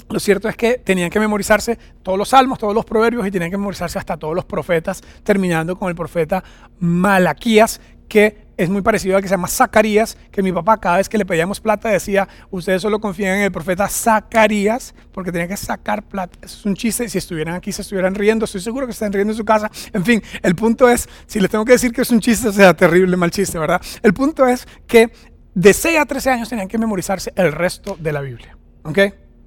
lo 0.09 0.19
cierto 0.19 0.47
es 0.47 0.55
que 0.55 0.77
tenían 0.77 1.09
que 1.09 1.19
memorizarse 1.19 1.77
todos 2.03 2.17
los 2.17 2.29
salmos, 2.29 2.59
todos 2.59 2.75
los 2.75 2.85
proverbios 2.85 3.25
y 3.27 3.31
tenían 3.31 3.49
que 3.49 3.57
memorizarse 3.57 3.97
hasta 3.97 4.17
todos 4.17 4.35
los 4.35 4.45
profetas, 4.45 5.01
terminando 5.23 5.75
con 5.75 5.89
el 5.89 5.95
profeta 5.95 6.43
Malaquías, 6.79 7.81
que 8.07 8.45
es 8.57 8.69
muy 8.69 8.81
parecido 8.81 9.17
al 9.17 9.21
que 9.21 9.27
se 9.27 9.33
llama 9.33 9.47
Zacarías, 9.47 10.17
que 10.31 10.41
mi 10.41 10.51
papá 10.51 10.79
cada 10.79 10.97
vez 10.97 11.09
que 11.09 11.17
le 11.17 11.25
pedíamos 11.25 11.59
plata 11.59 11.89
decía, 11.89 12.27
ustedes 12.51 12.81
solo 12.81 12.99
confían 12.99 13.37
en 13.37 13.43
el 13.43 13.51
profeta 13.51 13.89
Zacarías, 13.89 14.93
porque 15.11 15.31
tenía 15.31 15.47
que 15.47 15.57
sacar 15.57 16.03
plata. 16.03 16.37
Es 16.41 16.65
un 16.65 16.75
chiste, 16.75 17.09
si 17.09 17.17
estuvieran 17.17 17.55
aquí 17.55 17.71
se 17.71 17.81
estuvieran 17.81 18.15
riendo, 18.15 18.45
estoy 18.45 18.61
seguro 18.61 18.87
que 18.87 18.93
se 18.93 18.97
están 18.97 19.11
riendo 19.11 19.33
en 19.33 19.37
su 19.37 19.43
casa. 19.43 19.69
En 19.91 20.05
fin, 20.05 20.21
el 20.41 20.55
punto 20.55 20.87
es, 20.87 21.09
si 21.25 21.39
les 21.39 21.49
tengo 21.49 21.65
que 21.65 21.73
decir 21.73 21.91
que 21.91 22.01
es 22.01 22.11
un 22.11 22.19
chiste, 22.19 22.53
sea 22.53 22.73
terrible, 22.75 23.17
mal 23.17 23.31
chiste, 23.31 23.59
¿verdad? 23.59 23.81
El 24.01 24.13
punto 24.13 24.45
es 24.47 24.67
que 24.87 25.11
de 25.53 25.73
6 25.73 25.97
a 25.97 26.05
13 26.05 26.29
años 26.29 26.49
tenían 26.49 26.67
que 26.67 26.77
memorizarse 26.77 27.33
el 27.35 27.51
resto 27.51 27.97
de 27.99 28.11
la 28.11 28.21
Biblia, 28.21 28.57
¿ok? 28.83 28.99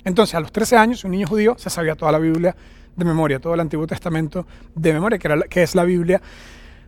Entonces, 0.08 0.34
a 0.34 0.40
los 0.40 0.50
13 0.50 0.76
años, 0.76 1.04
un 1.04 1.10
niño 1.10 1.26
judío 1.26 1.54
se 1.58 1.68
sabía 1.68 1.94
toda 1.94 2.10
la 2.12 2.18
Biblia 2.18 2.56
de 2.96 3.04
memoria, 3.04 3.38
todo 3.38 3.52
el 3.52 3.60
Antiguo 3.60 3.86
Testamento 3.86 4.46
de 4.74 4.94
memoria, 4.94 5.18
que, 5.18 5.62
es 5.62 5.74
la 5.74 5.84
Biblia 5.84 6.22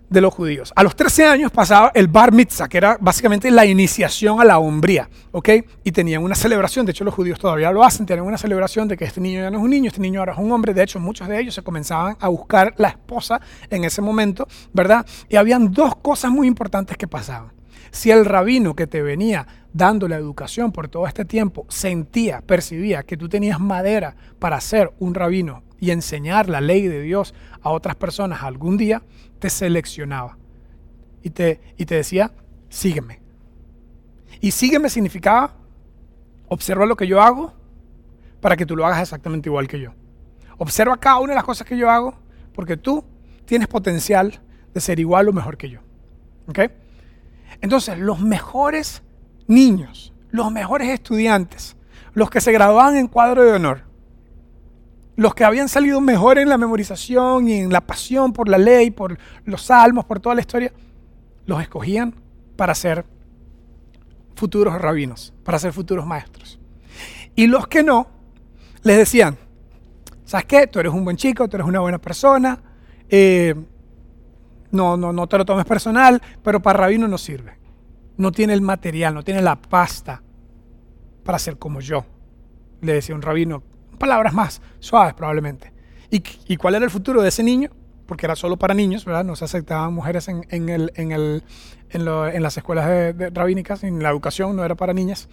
de 0.09 0.21
los 0.23 0.33
judíos. 0.33 0.73
A 0.75 0.83
los 0.83 0.97
13 0.97 1.27
años 1.27 1.53
pasaba 1.53 1.93
el 1.95 2.09
bar 2.09 2.33
mitzvah, 2.33 2.67
que 2.67 2.79
era 2.79 2.97
básicamente 2.99 3.51
la 3.51 3.67
iniciación 3.67 4.41
a 4.41 4.45
la 4.45 4.59
hombría, 4.59 5.11
¿ok? 5.33 5.51
Y 5.85 5.93
tenían 5.93 6.25
una 6.25 6.35
celebración, 6.35 6.87
de 6.87 6.93
hecho 6.93 7.05
los 7.05 7.13
judíos 7.13 7.39
todavía 7.39 7.71
lo 7.71 7.85
hacen, 7.85 8.07
tienen 8.07 8.25
una 8.25 8.39
celebración 8.39 8.89
de 8.89 8.97
que 8.97 9.05
este 9.05 9.21
niño 9.21 9.43
ya 9.43 9.51
no 9.51 9.59
es 9.59 9.65
un 9.65 9.71
niño, 9.71 9.89
este 9.89 10.01
niño 10.01 10.21
ahora 10.21 10.33
es 10.33 10.39
un 10.39 10.51
hombre, 10.51 10.73
de 10.73 10.83
hecho 10.83 10.99
muchos 10.99 11.29
de 11.29 11.39
ellos 11.39 11.55
se 11.55 11.63
comenzaban 11.63 12.17
a 12.21 12.29
buscar 12.29 12.73
la 12.79 12.89
esposa 12.89 13.39
en 13.69 13.85
ese 13.85 14.01
momento, 14.01 14.49
¿verdad? 14.73 15.05
Y 15.29 15.37
habían 15.37 15.71
dos 15.71 15.95
cosas 15.97 16.33
muy 16.33 16.49
importantes 16.49 16.97
que 16.97 17.07
pasaban. 17.07 17.53
Si 17.93 18.11
el 18.11 18.25
rabino 18.25 18.75
que 18.75 18.87
te 18.87 19.03
venía 19.03 19.47
dando 19.73 20.09
la 20.09 20.17
educación 20.17 20.73
por 20.73 20.89
todo 20.89 21.07
este 21.07 21.25
tiempo 21.25 21.67
sentía, 21.69 22.41
percibía 22.41 23.03
que 23.03 23.17
tú 23.17 23.29
tenías 23.29 23.61
madera 23.61 24.17
para 24.39 24.61
ser 24.61 24.93
un 24.99 25.15
rabino 25.15 25.63
y 25.79 25.91
enseñar 25.91 26.49
la 26.49 26.61
ley 26.61 26.89
de 26.89 27.01
Dios 27.01 27.35
a 27.63 27.71
otras 27.71 27.97
personas 27.97 28.43
algún 28.43 28.77
día, 28.77 29.03
te 29.39 29.49
seleccionaba 29.49 30.37
y 31.23 31.31
te, 31.31 31.61
y 31.77 31.87
te 31.87 31.95
decía, 31.95 32.33
sígueme. 32.69 33.21
Y 34.41 34.51
sígueme 34.51 34.89
significaba, 34.89 35.55
observa 36.49 36.87
lo 36.87 36.97
que 36.97 37.07
yo 37.07 37.23
hago 37.23 37.55
para 38.41 38.57
que 38.57 38.67
tú 38.67 38.77
lo 38.77 38.87
hagas 38.87 39.03
exactamente 39.03 39.49
igual 39.49 39.69
que 39.69 39.81
yo. 39.81 39.93
Observa 40.59 40.97
cada 40.99 41.19
una 41.19 41.33
de 41.33 41.37
las 41.37 41.45
cosas 41.45 41.67
que 41.67 41.77
yo 41.77 41.91
hago 41.91 42.15
porque 42.55 42.77
tú 42.77 43.05
tienes 43.47 43.69
potencial 43.69 44.41
de 44.75 44.81
ser 44.81 45.01
igual 45.01 45.29
o 45.29 45.33
mejor 45.33 45.57
que 45.57 45.71
yo. 45.71 45.81
¿Okay? 46.49 46.69
Entonces, 47.61 47.99
los 47.99 48.21
mejores 48.21 49.03
niños, 49.51 50.13
los 50.31 50.51
mejores 50.53 50.89
estudiantes, 50.89 51.77
los 52.15 52.31
que 52.31 52.41
se 52.41 52.53
graduaban 52.53 52.97
en 52.97 53.09
cuadro 53.09 53.45
de 53.45 53.53
honor, 53.53 53.83
los 55.17 55.35
que 55.35 55.45
habían 55.45 55.69
salido 55.69 56.01
mejor 56.01 56.39
en 56.39 56.49
la 56.49 56.57
memorización 56.57 57.49
y 57.49 57.55
en 57.55 57.73
la 57.73 57.81
pasión 57.81 58.33
por 58.33 58.49
la 58.49 58.57
ley, 58.57 58.91
por 58.91 59.19
los 59.45 59.63
salmos, 59.63 60.05
por 60.05 60.21
toda 60.21 60.35
la 60.35 60.41
historia, 60.41 60.73
los 61.47 61.61
escogían 61.61 62.15
para 62.57 62.75
ser 62.75 63.05
futuros 64.37 64.81
rabinos, 64.81 65.35
para 65.45 65.59
ser 65.59 65.73
futuros 65.73 66.07
maestros. 66.07 66.59
Y 67.35 67.47
los 67.47 67.67
que 67.67 67.83
no, 67.83 68.07
les 68.83 68.97
decían, 68.97 69.37
¿sabes 70.25 70.47
qué? 70.47 70.67
Tú 70.69 70.79
eres 70.79 70.93
un 70.93 71.05
buen 71.05 71.17
chico, 71.17 71.49
tú 71.49 71.57
eres 71.57 71.67
una 71.67 71.81
buena 71.81 71.99
persona, 71.99 72.59
eh, 73.09 73.55
no, 74.71 74.97
no, 74.97 75.13
no 75.13 75.27
te 75.27 75.37
lo 75.37 75.45
tomes 75.45 75.67
personal, 75.67 76.23
pero 76.43 76.63
para 76.63 76.79
rabino 76.79 77.09
no 77.09 77.19
sirve. 77.19 77.60
No 78.21 78.33
tiene 78.33 78.53
el 78.53 78.61
material, 78.61 79.15
no 79.15 79.23
tiene 79.23 79.41
la 79.41 79.57
pasta 79.57 80.23
para 81.25 81.39
ser 81.39 81.57
como 81.57 81.81
yo. 81.81 82.05
Le 82.83 82.93
decía 82.93 83.15
un 83.15 83.23
rabino, 83.23 83.63
palabras 83.99 84.35
más 84.35 84.61
suaves 84.79 85.15
probablemente. 85.15 85.73
¿Y, 86.11 86.57
cuál 86.59 86.75
era 86.75 86.85
el 86.85 86.91
futuro 86.91 87.23
de 87.23 87.31
ese 87.31 87.43
niño? 87.43 87.71
Porque 88.05 88.27
era 88.27 88.37
solo 88.37 88.59
para 88.59 88.75
niños, 88.75 89.07
¿verdad? 89.07 89.25
No 89.25 89.37
se 89.37 89.47
aceptaban 89.47 89.95
mujeres 89.95 90.29
en, 90.29 90.45
el, 90.69 90.93
en, 90.97 91.13
el, 91.13 91.43
en, 91.89 92.43
las 92.43 92.59
escuelas 92.59 93.15
rabínicas, 93.33 93.85
en 93.85 94.03
la 94.03 94.11
educación 94.11 94.55
no 94.55 94.67
era 94.67 94.75
para 94.75 94.93
niñas. 94.93 95.31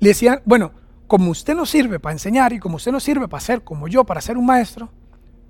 Le 0.00 0.08
decían, 0.08 0.42
bueno, 0.44 0.72
como 1.06 1.30
usted 1.30 1.54
no 1.54 1.66
sirve 1.66 2.00
para 2.00 2.14
enseñar 2.14 2.52
y 2.52 2.58
como 2.58 2.76
usted 2.76 2.90
no 2.90 2.98
sirve 2.98 3.28
para 3.28 3.42
ser 3.42 3.62
como 3.62 3.86
yo, 3.86 4.02
para 4.02 4.20
ser 4.20 4.36
un 4.38 4.46
maestro, 4.46 4.90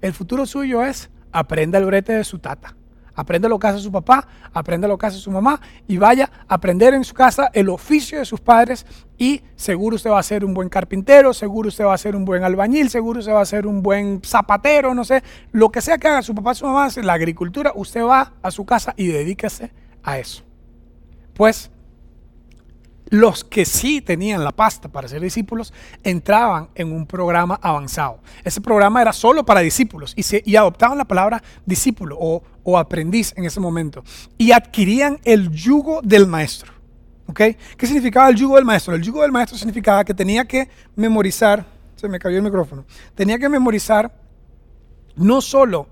el 0.03 0.13
futuro 0.13 0.45
suyo 0.45 0.85
es 0.85 1.09
aprenda 1.33 1.79
el 1.79 1.87
brete 1.87 2.13
de 2.13 2.25
su 2.25 2.41
tata. 2.41 2.77
Aprenda 3.15 3.49
lo 3.49 3.59
que 3.59 3.67
hace 3.67 3.79
su 3.79 3.93
papá, 3.93 4.27
aprenda 4.53 4.89
lo 4.89 4.99
que 4.99 5.07
hace 5.07 5.19
su 5.19 5.31
mamá 5.31 5.61
y 5.87 5.97
vaya 5.99 6.31
a 6.49 6.55
aprender 6.55 6.95
en 6.95 7.05
su 7.05 7.15
casa 7.15 7.51
el 7.53 7.69
oficio 7.69 8.19
de 8.19 8.25
sus 8.25 8.41
padres 8.41 8.87
y 9.19 9.43
seguro 9.55 9.97
usted 9.97 10.11
va 10.11 10.19
a 10.19 10.23
ser 10.23 10.45
un 10.45 10.55
buen 10.55 10.69
carpintero, 10.69 11.33
seguro 11.33 11.69
usted 11.69 11.85
va 11.85 11.95
a 11.95 11.99
ser 11.99 12.17
un 12.17 12.25
buen 12.25 12.43
albañil, 12.43 12.91
seguro 12.91 13.21
usted 13.21 13.33
va 13.33 13.41
a 13.41 13.47
ser 13.47 13.67
un 13.67 13.83
buen 13.83 14.21
zapatero, 14.25 14.95
no 14.95 15.05
sé, 15.05 15.23
lo 15.53 15.71
que 15.71 15.81
sea 15.81 15.99
que 15.99 16.09
haga 16.09 16.23
su 16.23 16.35
papá, 16.35 16.55
su 16.55 16.67
mamá, 16.67 16.89
la 17.03 17.13
agricultura, 17.13 17.73
usted 17.75 18.05
va 18.05 18.33
a 18.43 18.51
su 18.51 18.65
casa 18.65 18.95
y 18.97 19.07
dedíquese 19.07 19.73
a 20.03 20.19
eso. 20.19 20.43
Pues 21.35 21.71
los 23.15 23.45
que 23.45 23.65
sí 23.65 24.01
tenían 24.01 24.43
la 24.43 24.51
pasta 24.51 24.89
para 24.89 25.07
ser 25.07 25.21
discípulos 25.21 25.73
entraban 26.03 26.69
en 26.75 26.93
un 26.93 27.07
programa 27.07 27.59
avanzado. 27.63 28.19
Ese 28.43 28.61
programa 28.61 29.01
era 29.01 29.13
solo 29.13 29.47
para 29.47 29.61
discípulos 29.61 30.13
y, 30.17 30.25
se, 30.25 30.43
adoptaban 30.59 30.99
la 30.99 31.05
palabra 31.05 31.43
discípulo 31.65 32.19
o, 32.19 32.43
aprendiz 32.79 33.33
en 33.37 33.45
ese 33.45 33.61
momento 33.61 34.03
y 34.37 34.51
adquirían 34.51 35.21
el 35.25 35.51
yugo 35.51 36.01
del 36.03 36.27
maestro. 36.27 36.73
¿Qué 37.35 37.57
significaba 37.81 38.29
el 38.29 38.37
yugo 38.37 38.57
del 38.57 38.65
maestro? 38.65 38.95
El 38.95 39.03
yugo 39.03 39.23
del 39.23 39.33
maestro 39.33 39.57
significaba 39.57 40.05
que 40.05 40.13
tenía 40.13 40.45
que 40.45 40.69
memorizar, 40.97 41.65
se 41.95 42.09
me 42.09 42.19
cayó 42.19 42.39
el 42.39 42.43
micrófono, 42.43 42.85
tenía 43.15 43.39
que 43.39 43.49
memorizar 43.49 44.13
no 45.15 45.41
solo 45.41 45.89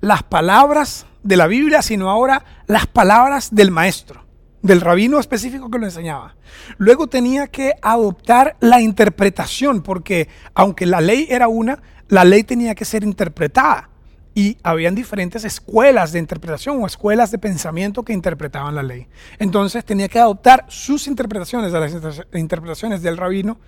las 0.00 0.22
palabras 0.24 1.06
de 1.22 1.36
la 1.36 1.46
Biblia, 1.46 1.82
sino 1.82 2.10
ahora 2.10 2.44
las 2.66 2.86
palabras 2.86 3.54
del 3.54 3.70
maestro 3.70 4.23
del 4.64 4.80
rabino 4.80 5.20
específico 5.20 5.70
que 5.70 5.78
lo 5.78 5.84
enseñaba. 5.84 6.36
Luego 6.78 7.06
tenía 7.06 7.48
que 7.48 7.74
adoptar 7.82 8.56
la 8.60 8.80
interpretación, 8.80 9.82
porque 9.82 10.28
aunque 10.54 10.86
la 10.86 11.02
ley 11.02 11.26
era 11.28 11.48
una, 11.48 11.82
la 12.08 12.24
ley 12.24 12.44
tenía 12.44 12.74
que 12.74 12.86
ser 12.86 13.04
interpretada. 13.04 13.90
Y 14.34 14.56
habían 14.62 14.94
diferentes 14.94 15.44
escuelas 15.44 16.12
de 16.12 16.18
interpretación 16.18 16.82
o 16.82 16.86
escuelas 16.86 17.30
de 17.30 17.38
pensamiento 17.38 18.02
que 18.02 18.14
interpretaban 18.14 18.74
la 18.74 18.82
ley. 18.82 19.06
Entonces 19.38 19.84
tenía 19.84 20.08
que 20.08 20.18
adoptar 20.18 20.64
sus 20.68 21.06
interpretaciones 21.08 21.70
de 21.70 21.80
las 21.80 22.22
interpretaciones 22.32 23.02
del 23.02 23.18
rabino 23.18 23.58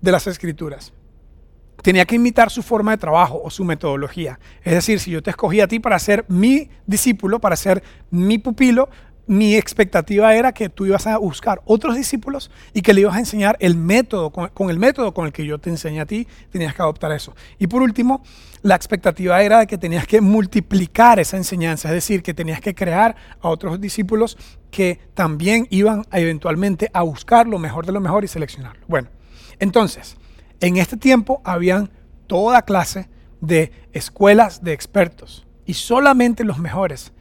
de 0.00 0.10
las 0.10 0.26
escrituras. 0.26 0.94
Tenía 1.82 2.06
que 2.06 2.14
imitar 2.14 2.50
su 2.50 2.62
forma 2.62 2.92
de 2.92 2.96
trabajo 2.96 3.42
o 3.44 3.50
su 3.50 3.62
metodología. 3.62 4.40
Es 4.62 4.72
decir, 4.72 4.98
si 4.98 5.10
yo 5.10 5.22
te 5.22 5.30
escogí 5.30 5.60
a 5.60 5.68
ti 5.68 5.80
para 5.80 5.98
ser 5.98 6.24
mi 6.28 6.70
discípulo, 6.86 7.40
para 7.40 7.56
ser 7.56 7.82
mi 8.10 8.38
pupilo, 8.38 8.88
mi 9.26 9.54
expectativa 9.56 10.34
era 10.34 10.52
que 10.52 10.68
tú 10.68 10.86
ibas 10.86 11.06
a 11.06 11.16
buscar 11.18 11.62
otros 11.64 11.96
discípulos 11.96 12.50
y 12.72 12.82
que 12.82 12.92
le 12.92 13.02
ibas 13.02 13.16
a 13.16 13.18
enseñar 13.18 13.56
el 13.60 13.76
método, 13.76 14.30
con, 14.30 14.70
el 14.70 14.78
método 14.78 15.14
con 15.14 15.26
el 15.26 15.32
que 15.32 15.46
yo 15.46 15.58
te 15.58 15.70
enseñé 15.70 16.00
a 16.00 16.06
ti, 16.06 16.26
tenías 16.50 16.74
que 16.74 16.82
adoptar 16.82 17.12
eso. 17.12 17.34
Y 17.58 17.66
por 17.66 17.82
último, 17.82 18.22
la 18.62 18.74
expectativa 18.74 19.42
era 19.42 19.60
de 19.60 19.66
que 19.66 19.78
tenías 19.78 20.06
que 20.06 20.20
multiplicar 20.20 21.18
esa 21.18 21.36
enseñanza, 21.36 21.88
es 21.88 21.94
decir, 21.94 22.22
que 22.22 22.34
tenías 22.34 22.60
que 22.60 22.74
crear 22.74 23.16
a 23.40 23.48
otros 23.48 23.80
discípulos 23.80 24.36
que 24.70 25.00
también 25.14 25.66
iban 25.70 26.04
eventualmente 26.12 26.90
a 26.92 27.02
buscar 27.02 27.46
lo 27.46 27.58
mejor 27.58 27.86
de 27.86 27.92
lo 27.92 28.00
mejor 28.00 28.24
y 28.24 28.28
seleccionarlo. 28.28 28.84
Bueno, 28.88 29.08
entonces, 29.58 30.16
en 30.60 30.76
este 30.76 30.96
tiempo 30.96 31.40
habían 31.44 31.90
toda 32.26 32.62
clase 32.62 33.08
de 33.40 33.72
escuelas 33.92 34.62
de 34.62 34.72
expertos 34.72 35.46
y 35.66 35.74
solamente 35.74 36.44
los 36.44 36.58
mejores 36.58 37.12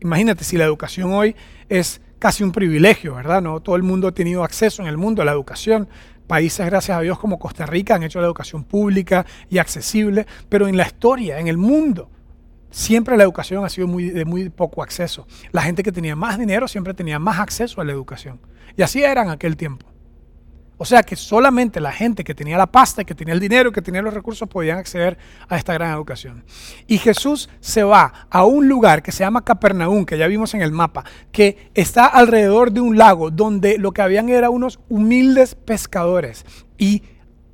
Imagínate 0.00 0.44
si 0.44 0.56
la 0.56 0.64
educación 0.64 1.12
hoy 1.12 1.36
es 1.68 2.00
casi 2.18 2.44
un 2.44 2.52
privilegio, 2.52 3.14
¿verdad? 3.14 3.42
No 3.42 3.60
todo 3.60 3.76
el 3.76 3.82
mundo 3.82 4.08
ha 4.08 4.12
tenido 4.12 4.44
acceso 4.44 4.82
en 4.82 4.88
el 4.88 4.96
mundo 4.96 5.22
a 5.22 5.24
la 5.24 5.32
educación. 5.32 5.88
Países, 6.26 6.66
gracias 6.66 6.98
a 6.98 7.00
Dios, 7.00 7.18
como 7.18 7.38
Costa 7.38 7.66
Rica 7.66 7.94
han 7.94 8.02
hecho 8.02 8.20
la 8.20 8.26
educación 8.26 8.64
pública 8.64 9.24
y 9.48 9.58
accesible, 9.58 10.26
pero 10.48 10.66
en 10.66 10.76
la 10.76 10.84
historia, 10.86 11.38
en 11.38 11.46
el 11.46 11.56
mundo, 11.56 12.10
siempre 12.70 13.16
la 13.16 13.22
educación 13.22 13.64
ha 13.64 13.68
sido 13.68 13.86
muy, 13.86 14.10
de 14.10 14.24
muy 14.24 14.48
poco 14.48 14.82
acceso. 14.82 15.26
La 15.52 15.62
gente 15.62 15.82
que 15.82 15.92
tenía 15.92 16.16
más 16.16 16.38
dinero 16.38 16.66
siempre 16.66 16.94
tenía 16.94 17.18
más 17.18 17.38
acceso 17.38 17.80
a 17.80 17.84
la 17.84 17.92
educación. 17.92 18.40
Y 18.76 18.82
así 18.82 19.02
era 19.02 19.22
en 19.22 19.30
aquel 19.30 19.56
tiempo. 19.56 19.86
O 20.78 20.84
sea 20.84 21.02
que 21.02 21.16
solamente 21.16 21.80
la 21.80 21.92
gente 21.92 22.22
que 22.22 22.34
tenía 22.34 22.58
la 22.58 22.66
pasta, 22.66 23.04
que 23.04 23.14
tenía 23.14 23.32
el 23.32 23.40
dinero, 23.40 23.72
que 23.72 23.80
tenía 23.80 24.02
los 24.02 24.12
recursos 24.12 24.48
podían 24.48 24.78
acceder 24.78 25.16
a 25.48 25.56
esta 25.56 25.72
gran 25.72 25.94
educación. 25.94 26.44
Y 26.86 26.98
Jesús 26.98 27.48
se 27.60 27.82
va 27.82 28.26
a 28.28 28.44
un 28.44 28.68
lugar 28.68 29.02
que 29.02 29.12
se 29.12 29.20
llama 29.20 29.44
Capernaum, 29.44 30.04
que 30.04 30.18
ya 30.18 30.26
vimos 30.26 30.52
en 30.54 30.62
el 30.62 30.72
mapa, 30.72 31.04
que 31.32 31.70
está 31.74 32.06
alrededor 32.06 32.72
de 32.72 32.80
un 32.80 32.98
lago 32.98 33.30
donde 33.30 33.78
lo 33.78 33.92
que 33.92 34.02
habían 34.02 34.28
era 34.28 34.50
unos 34.50 34.78
humildes 34.88 35.54
pescadores. 35.54 36.44
Y 36.76 37.02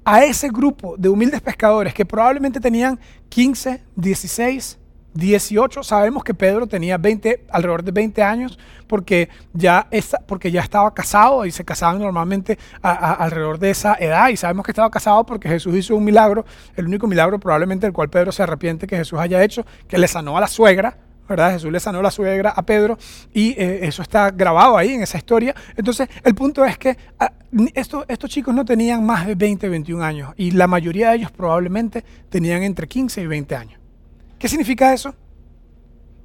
a 0.05 0.25
ese 0.25 0.49
grupo 0.49 0.97
de 0.99 1.09
humildes 1.09 1.41
pescadores 1.41 1.95
que 1.95 2.05
probablemente 2.05 2.59
tenían 2.59 2.99
15, 3.29 3.85
16, 3.95 4.79
18, 5.15 5.83
sabemos 5.83 6.25
que 6.25 6.35
Pedro 6.35 6.67
tenía 6.67 6.99
20, 6.99 7.47
alrededor 7.51 7.83
de 7.85 7.93
20 7.93 8.23
años 8.23 8.59
porque 8.87 9.29
ya, 9.53 9.89
porque 10.27 10.51
ya 10.51 10.61
estaba 10.61 10.93
casado 10.93 11.47
y 11.47 11.51
se 11.51 11.65
casaban 11.65 11.99
normalmente 11.99 12.59
alrededor 12.83 13.59
de 13.59 13.71
esa 13.71 13.95
edad 13.95 14.29
y 14.29 14.37
sabemos 14.37 14.65
que 14.65 14.73
estaba 14.73 14.91
casado 14.91 15.25
porque 15.25 15.49
Jesús 15.49 15.75
hizo 15.77 15.97
un 15.97 16.05
milagro, 16.05 16.45
el 16.77 16.87
único 16.87 17.07
milagro 17.07 17.39
probablemente 17.39 17.87
del 17.87 17.93
cual 17.93 18.11
Pedro 18.11 18.33
se 18.33 18.43
arrepiente 18.43 18.87
que 18.87 18.97
Jesús 18.97 19.19
haya 19.19 19.43
hecho, 19.43 19.65
que 19.89 19.99
le 19.99 20.09
sanó 20.09 20.37
a 20.37 20.41
la 20.41 20.47
suegra, 20.47 20.97
¿verdad? 21.29 21.53
Jesús 21.53 21.73
le 21.73 21.81
sanó 21.81 22.01
a 22.01 22.03
la 22.03 22.11
suegra 22.11 22.51
a 22.51 22.63
Pedro 22.63 22.99
y 23.33 23.51
eh, 23.53 23.87
eso 23.87 24.03
está 24.03 24.31
grabado 24.31 24.77
ahí 24.77 24.93
en 24.95 25.03
esa 25.03 25.19
historia. 25.19 25.55
Entonces, 25.77 26.09
el 26.25 26.35
punto 26.35 26.65
es 26.65 26.77
que 26.79 26.97
ah, 27.19 27.33
estos 27.75 28.31
chicos 28.31 28.55
no 28.55 28.65
tenían 28.65 29.05
más 29.05 29.27
de 29.27 29.35
20, 29.35 29.69
21 29.69 30.03
años 30.03 30.35
y 30.37 30.51
la 30.51 30.67
mayoría 30.67 31.11
de 31.11 31.17
ellos 31.17 31.31
probablemente 31.31 32.05
tenían 32.29 32.63
entre 32.63 32.89
15 32.89 33.23
y 33.23 33.27
20 33.27 33.57
años. 33.57 33.82
¿Qué 34.43 34.49
significa 34.49 34.93
eso? 34.93 35.15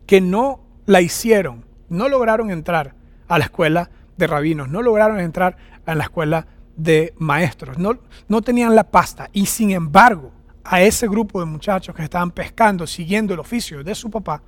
Que 0.08 0.22
no 0.22 0.66
la 0.88 1.02
hicieron, 1.02 1.68
no 1.88 2.10
lograron 2.10 2.50
entrar 2.50 2.96
a 3.28 3.38
la 3.38 3.44
escuela 3.44 3.92
de 4.18 4.26
rabinos, 4.26 4.70
no 4.70 4.82
lograron 4.82 5.20
entrar 5.20 5.56
a 5.86 5.94
la 5.94 6.06
escuela 6.06 6.48
de 6.76 7.14
maestros, 7.20 7.78
no, 7.78 8.00
no 8.28 8.42
tenían 8.42 8.74
la 8.74 8.90
pasta 8.90 9.30
y 9.34 9.46
sin 9.46 9.70
embargo 9.70 10.32
a 10.64 10.82
ese 10.82 11.08
grupo 11.08 11.40
de 11.40 11.46
muchachos 11.46 11.96
que 11.96 12.02
estaban 12.02 12.32
pescando, 12.32 12.88
siguiendo 12.88 13.36
el 13.36 13.40
oficio 13.40 13.84
de 13.84 13.94
su 13.94 14.10
papá, 14.10 14.42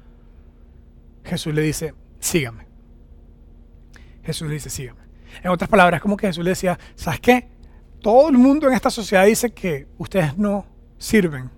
Jesús 1.23 1.53
le 1.53 1.61
dice, 1.61 1.93
sígame. 2.19 2.65
Jesús 4.23 4.47
le 4.47 4.55
dice, 4.55 4.71
sígame. 4.71 5.01
En 5.43 5.51
otras 5.51 5.69
palabras, 5.69 6.01
como 6.01 6.17
que 6.17 6.25
Jesús 6.25 6.43
le 6.43 6.49
decía, 6.49 6.79
¿sabes 6.95 7.19
qué? 7.19 7.47
Todo 8.01 8.29
el 8.29 8.37
mundo 8.39 8.67
en 8.67 8.73
esta 8.73 8.89
sociedad 8.89 9.27
dice 9.27 9.51
que 9.51 9.87
ustedes 9.99 10.39
no 10.39 10.65
sirven 10.97 11.51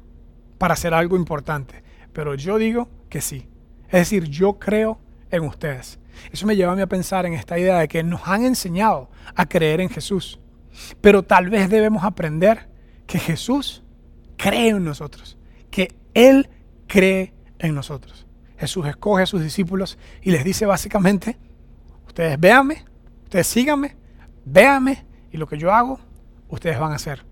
para 0.58 0.74
hacer 0.74 0.94
algo 0.94 1.16
importante 1.16 1.90
pero 2.14 2.36
yo 2.36 2.58
digo 2.58 2.90
que 3.10 3.22
sí. 3.22 3.48
Es 3.86 4.00
decir, 4.02 4.26
yo 4.26 4.60
creo 4.60 5.00
en 5.30 5.44
ustedes. 5.44 6.00
Eso 6.32 6.46
me 6.46 6.56
lleva 6.56 6.74
a 6.74 6.76
mí 6.76 6.82
a 6.82 6.88
pensar 6.88 7.26
en 7.26 7.34
esta 7.34 7.58
idea 7.58 7.80
de 7.80 7.88
que 7.88 8.04
nos 8.04 8.28
han 8.28 8.46
enseñado 8.46 9.10
a 9.36 9.48
creer 9.48 9.82
en 9.82 9.90
Jesús, 9.90 10.40
pero 11.00 11.24
tal 11.24 11.50
vez 11.50 11.70
debemos 11.70 12.04
aprender 12.04 12.70
que 13.08 13.20
Jesús 13.20 13.84
cree 14.38 14.70
en 14.70 14.84
nosotros, 14.84 15.38
que 15.70 15.96
Él 16.14 16.50
cree 16.88 17.34
en 17.60 17.76
nosotros. 17.76 18.28
Jesús 18.58 18.86
escoge 18.88 19.24
a 19.24 19.26
sus 19.26 19.42
discípulos 19.42 19.98
y 20.22 20.32
les 20.32 20.44
dice 20.44 20.66
básicamente, 20.66 21.38
ustedes 22.08 22.40
véanme, 22.40 22.86
ustedes 23.24 23.48
síganme, 23.48 23.98
véanme 24.46 25.06
y 25.32 25.38
lo 25.38 25.48
que 25.48 25.58
yo 25.58 25.74
hago, 25.74 26.00
ustedes 26.50 26.80
van 26.80 26.92
a 26.92 26.96
hacer. 26.96 27.26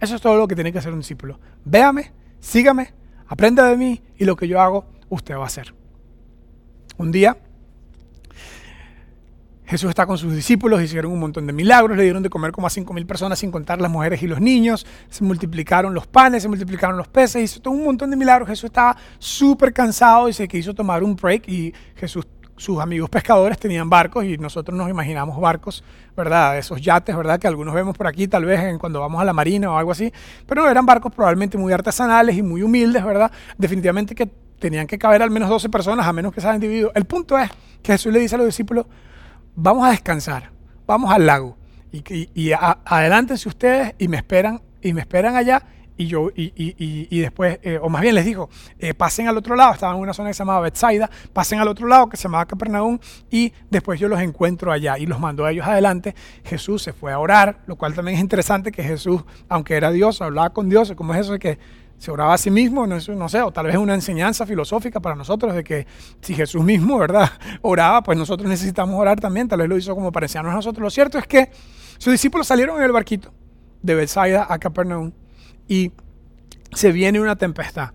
Eso 0.00 0.16
es 0.16 0.20
todo 0.20 0.36
lo 0.36 0.46
que 0.46 0.54
tiene 0.54 0.70
que 0.70 0.78
hacer 0.78 0.92
un 0.92 0.98
discípulo. 0.98 1.40
Véame, 1.64 2.12
sígame, 2.40 2.92
Aprenda 3.26 3.68
de 3.68 3.76
mí 3.76 4.02
y 4.16 4.24
lo 4.24 4.36
que 4.36 4.48
yo 4.48 4.60
hago, 4.60 4.86
usted 5.08 5.34
va 5.36 5.44
a 5.44 5.46
hacer. 5.46 5.74
Un 6.96 7.10
día, 7.10 7.36
Jesús 9.66 9.88
está 9.88 10.06
con 10.06 10.18
sus 10.18 10.34
discípulos, 10.34 10.82
hicieron 10.82 11.10
un 11.10 11.18
montón 11.18 11.46
de 11.46 11.52
milagros, 11.52 11.96
le 11.96 12.02
dieron 12.02 12.22
de 12.22 12.28
comer 12.28 12.52
como 12.52 12.66
a 12.66 12.70
cinco 12.70 12.92
mil 12.92 13.06
personas 13.06 13.38
sin 13.38 13.50
contar 13.50 13.80
las 13.80 13.90
mujeres 13.90 14.22
y 14.22 14.26
los 14.26 14.40
niños, 14.40 14.86
se 15.08 15.24
multiplicaron 15.24 15.94
los 15.94 16.06
panes, 16.06 16.42
se 16.42 16.48
multiplicaron 16.48 16.98
los 16.98 17.08
peces, 17.08 17.42
hizo 17.42 17.60
todo 17.60 17.72
un 17.72 17.84
montón 17.84 18.10
de 18.10 18.16
milagros. 18.16 18.48
Jesús 18.48 18.64
estaba 18.64 18.96
súper 19.18 19.72
cansado 19.72 20.28
y 20.28 20.34
se 20.34 20.46
quiso 20.46 20.74
tomar 20.74 21.02
un 21.02 21.16
break 21.16 21.48
y 21.48 21.72
Jesús, 21.96 22.26
sus 22.56 22.80
amigos 22.80 23.10
pescadores 23.10 23.58
tenían 23.58 23.90
barcos 23.90 24.24
y 24.24 24.38
nosotros 24.38 24.76
nos 24.76 24.88
imaginamos 24.88 25.40
barcos, 25.40 25.82
¿verdad? 26.16 26.56
Esos 26.58 26.80
yates, 26.80 27.16
¿verdad? 27.16 27.38
Que 27.38 27.46
algunos 27.46 27.74
vemos 27.74 27.96
por 27.96 28.06
aquí 28.06 28.28
tal 28.28 28.44
vez 28.44 28.60
en, 28.60 28.78
cuando 28.78 29.00
vamos 29.00 29.20
a 29.20 29.24
la 29.24 29.32
marina 29.32 29.70
o 29.70 29.76
algo 29.76 29.92
así, 29.92 30.12
pero 30.46 30.68
eran 30.68 30.86
barcos 30.86 31.12
probablemente 31.12 31.58
muy 31.58 31.72
artesanales 31.72 32.36
y 32.36 32.42
muy 32.42 32.62
humildes, 32.62 33.04
¿verdad? 33.04 33.30
Definitivamente 33.58 34.14
que 34.14 34.28
tenían 34.58 34.86
que 34.86 34.98
caber 34.98 35.22
al 35.22 35.30
menos 35.30 35.48
12 35.48 35.68
personas, 35.68 36.06
a 36.06 36.12
menos 36.12 36.32
que 36.32 36.40
sean 36.40 36.54
individuos. 36.54 36.92
El 36.94 37.04
punto 37.04 37.38
es 37.38 37.50
que 37.82 37.92
Jesús 37.92 38.12
le 38.12 38.20
dice 38.20 38.36
a 38.36 38.38
los 38.38 38.46
discípulos, 38.46 38.86
vamos 39.56 39.86
a 39.86 39.90
descansar, 39.90 40.50
vamos 40.86 41.10
al 41.12 41.26
lago 41.26 41.56
y, 41.92 42.28
y, 42.34 42.52
adelántense 42.52 43.48
ustedes 43.48 43.94
y 43.98 44.08
me 44.08 44.16
esperan 44.16 44.60
y 44.82 44.92
me 44.92 45.00
esperan 45.00 45.36
allá 45.36 45.62
y 45.96 46.06
yo 46.06 46.30
y, 46.34 46.52
y 46.56 47.20
después 47.20 47.58
eh, 47.62 47.78
o 47.80 47.88
más 47.88 48.02
bien 48.02 48.14
les 48.14 48.24
dijo 48.24 48.48
eh, 48.78 48.94
pasen 48.94 49.28
al 49.28 49.36
otro 49.36 49.54
lado 49.54 49.74
estaban 49.74 49.96
en 49.96 50.02
una 50.02 50.12
zona 50.12 50.30
que 50.30 50.34
se 50.34 50.40
llamaba 50.40 50.60
Bethsaida 50.60 51.08
pasen 51.32 51.60
al 51.60 51.68
otro 51.68 51.86
lado 51.86 52.08
que 52.08 52.16
se 52.16 52.24
llamaba 52.24 52.46
Capernaum 52.46 52.98
y 53.30 53.52
después 53.70 54.00
yo 54.00 54.08
los 54.08 54.20
encuentro 54.20 54.72
allá 54.72 54.98
y 54.98 55.06
los 55.06 55.20
mandó 55.20 55.44
a 55.44 55.52
ellos 55.52 55.66
adelante 55.66 56.14
Jesús 56.44 56.82
se 56.82 56.92
fue 56.92 57.12
a 57.12 57.18
orar 57.18 57.60
lo 57.66 57.76
cual 57.76 57.94
también 57.94 58.16
es 58.16 58.20
interesante 58.20 58.72
que 58.72 58.82
Jesús 58.82 59.22
aunque 59.48 59.76
era 59.76 59.90
Dios 59.90 60.20
hablaba 60.20 60.50
con 60.50 60.68
Dios 60.68 60.92
como 60.96 61.14
es 61.14 61.20
eso 61.20 61.32
de 61.32 61.38
que 61.38 61.58
se 61.96 62.10
oraba 62.10 62.34
a 62.34 62.38
sí 62.38 62.50
mismo, 62.50 62.86
no, 62.86 62.98
no 62.98 63.28
sé, 63.28 63.40
o 63.40 63.50
tal 63.50 63.66
vez 63.66 63.76
una 63.76 63.94
enseñanza 63.94 64.44
filosófica 64.44 65.00
para 65.00 65.14
nosotros 65.14 65.54
de 65.54 65.64
que 65.64 65.86
si 66.20 66.34
Jesús 66.34 66.62
mismo, 66.62 66.98
¿verdad?, 66.98 67.30
oraba, 67.62 68.02
pues 68.02 68.18
nosotros 68.18 68.48
necesitamos 68.48 69.00
orar 69.00 69.18
también, 69.20 69.48
tal 69.48 69.60
vez 69.60 69.68
lo 69.68 69.76
hizo 69.78 69.94
como 69.94 70.12
para 70.12 70.26
a 70.26 70.42
nosotros. 70.42 70.82
Lo 70.82 70.90
cierto 70.90 71.18
es 71.18 71.26
que 71.26 71.50
sus 71.96 72.12
discípulos 72.12 72.46
salieron 72.46 72.76
en 72.76 72.82
el 72.82 72.92
barquito 72.92 73.32
de 73.80 73.94
Bethsaida 73.94 74.46
a 74.48 74.58
Capernaum 74.58 75.12
y 75.68 75.92
se 76.72 76.92
viene 76.92 77.20
una 77.20 77.36
tempestad. 77.36 77.90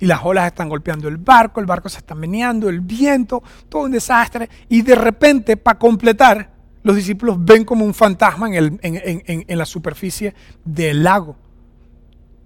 Y 0.00 0.06
las 0.06 0.20
olas 0.24 0.46
están 0.46 0.68
golpeando 0.68 1.08
el 1.08 1.16
barco, 1.16 1.60
el 1.60 1.66
barco 1.66 1.88
se 1.88 1.98
está 1.98 2.14
meneando, 2.14 2.68
el 2.68 2.80
viento, 2.80 3.42
todo 3.68 3.82
un 3.82 3.90
desastre. 3.90 4.48
Y 4.68 4.82
de 4.82 4.94
repente, 4.94 5.56
para 5.56 5.78
completar, 5.78 6.50
los 6.84 6.94
discípulos 6.94 7.36
ven 7.44 7.64
como 7.64 7.84
un 7.84 7.94
fantasma 7.94 8.46
en, 8.48 8.54
el, 8.54 8.78
en, 8.82 9.44
en 9.46 9.58
la 9.58 9.66
superficie 9.66 10.34
del 10.64 11.02
lago 11.02 11.36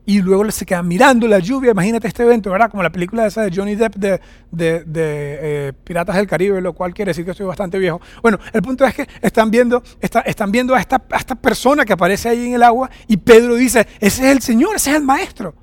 y 0.05 0.21
luego 0.21 0.51
se 0.51 0.67
quedan 0.67 0.89
mirando 0.89 1.29
la 1.29 1.39
lluvia. 1.39 1.71
Imagínate 1.71 2.09
este 2.09 2.25
evento, 2.25 2.51
¿verdad? 2.51 2.71
Como 2.71 2.83
la 2.83 2.91
película 2.91 3.27
esa 3.27 3.43
de 3.43 3.53
Johnny 3.55 3.77
Depp 3.77 3.95
de, 3.95 4.21
de, 4.51 4.85
eh, 4.87 5.73
Piratas 5.85 6.17
del 6.17 6.27
Caribe, 6.27 6.61
lo 6.61 6.73
cual 6.73 6.93
quiere 6.93 7.11
decir 7.11 7.25
que 7.25 7.31
estoy 7.31 7.47
bastante 7.47 7.79
viejo. 7.79 8.01
Bueno, 8.21 8.39
el 8.53 8.63
punto 8.63 8.85
es 8.85 8.95
que 8.95 9.09
están 9.21 9.51
viendo, 9.51 9.83
están 10.01 10.51
viendo 10.51 10.75
a, 10.75 10.81
esta, 10.81 11.03
a 11.11 11.17
esta 11.17 11.35
persona 11.37 11.85
que 11.85 11.93
aparece 11.93 12.29
ahí 12.29 12.47
en 12.47 12.55
el 12.55 12.63
agua 12.63 12.91
y 13.07 13.17
Pedro 13.17 13.55
dice, 13.55 13.87
ese 14.01 14.25
es 14.25 14.37
el 14.37 14.43
Señor, 14.43 14.77
ese 14.77 14.91
es 14.91 14.97
el 14.97 15.05
Maestro. 15.05 15.55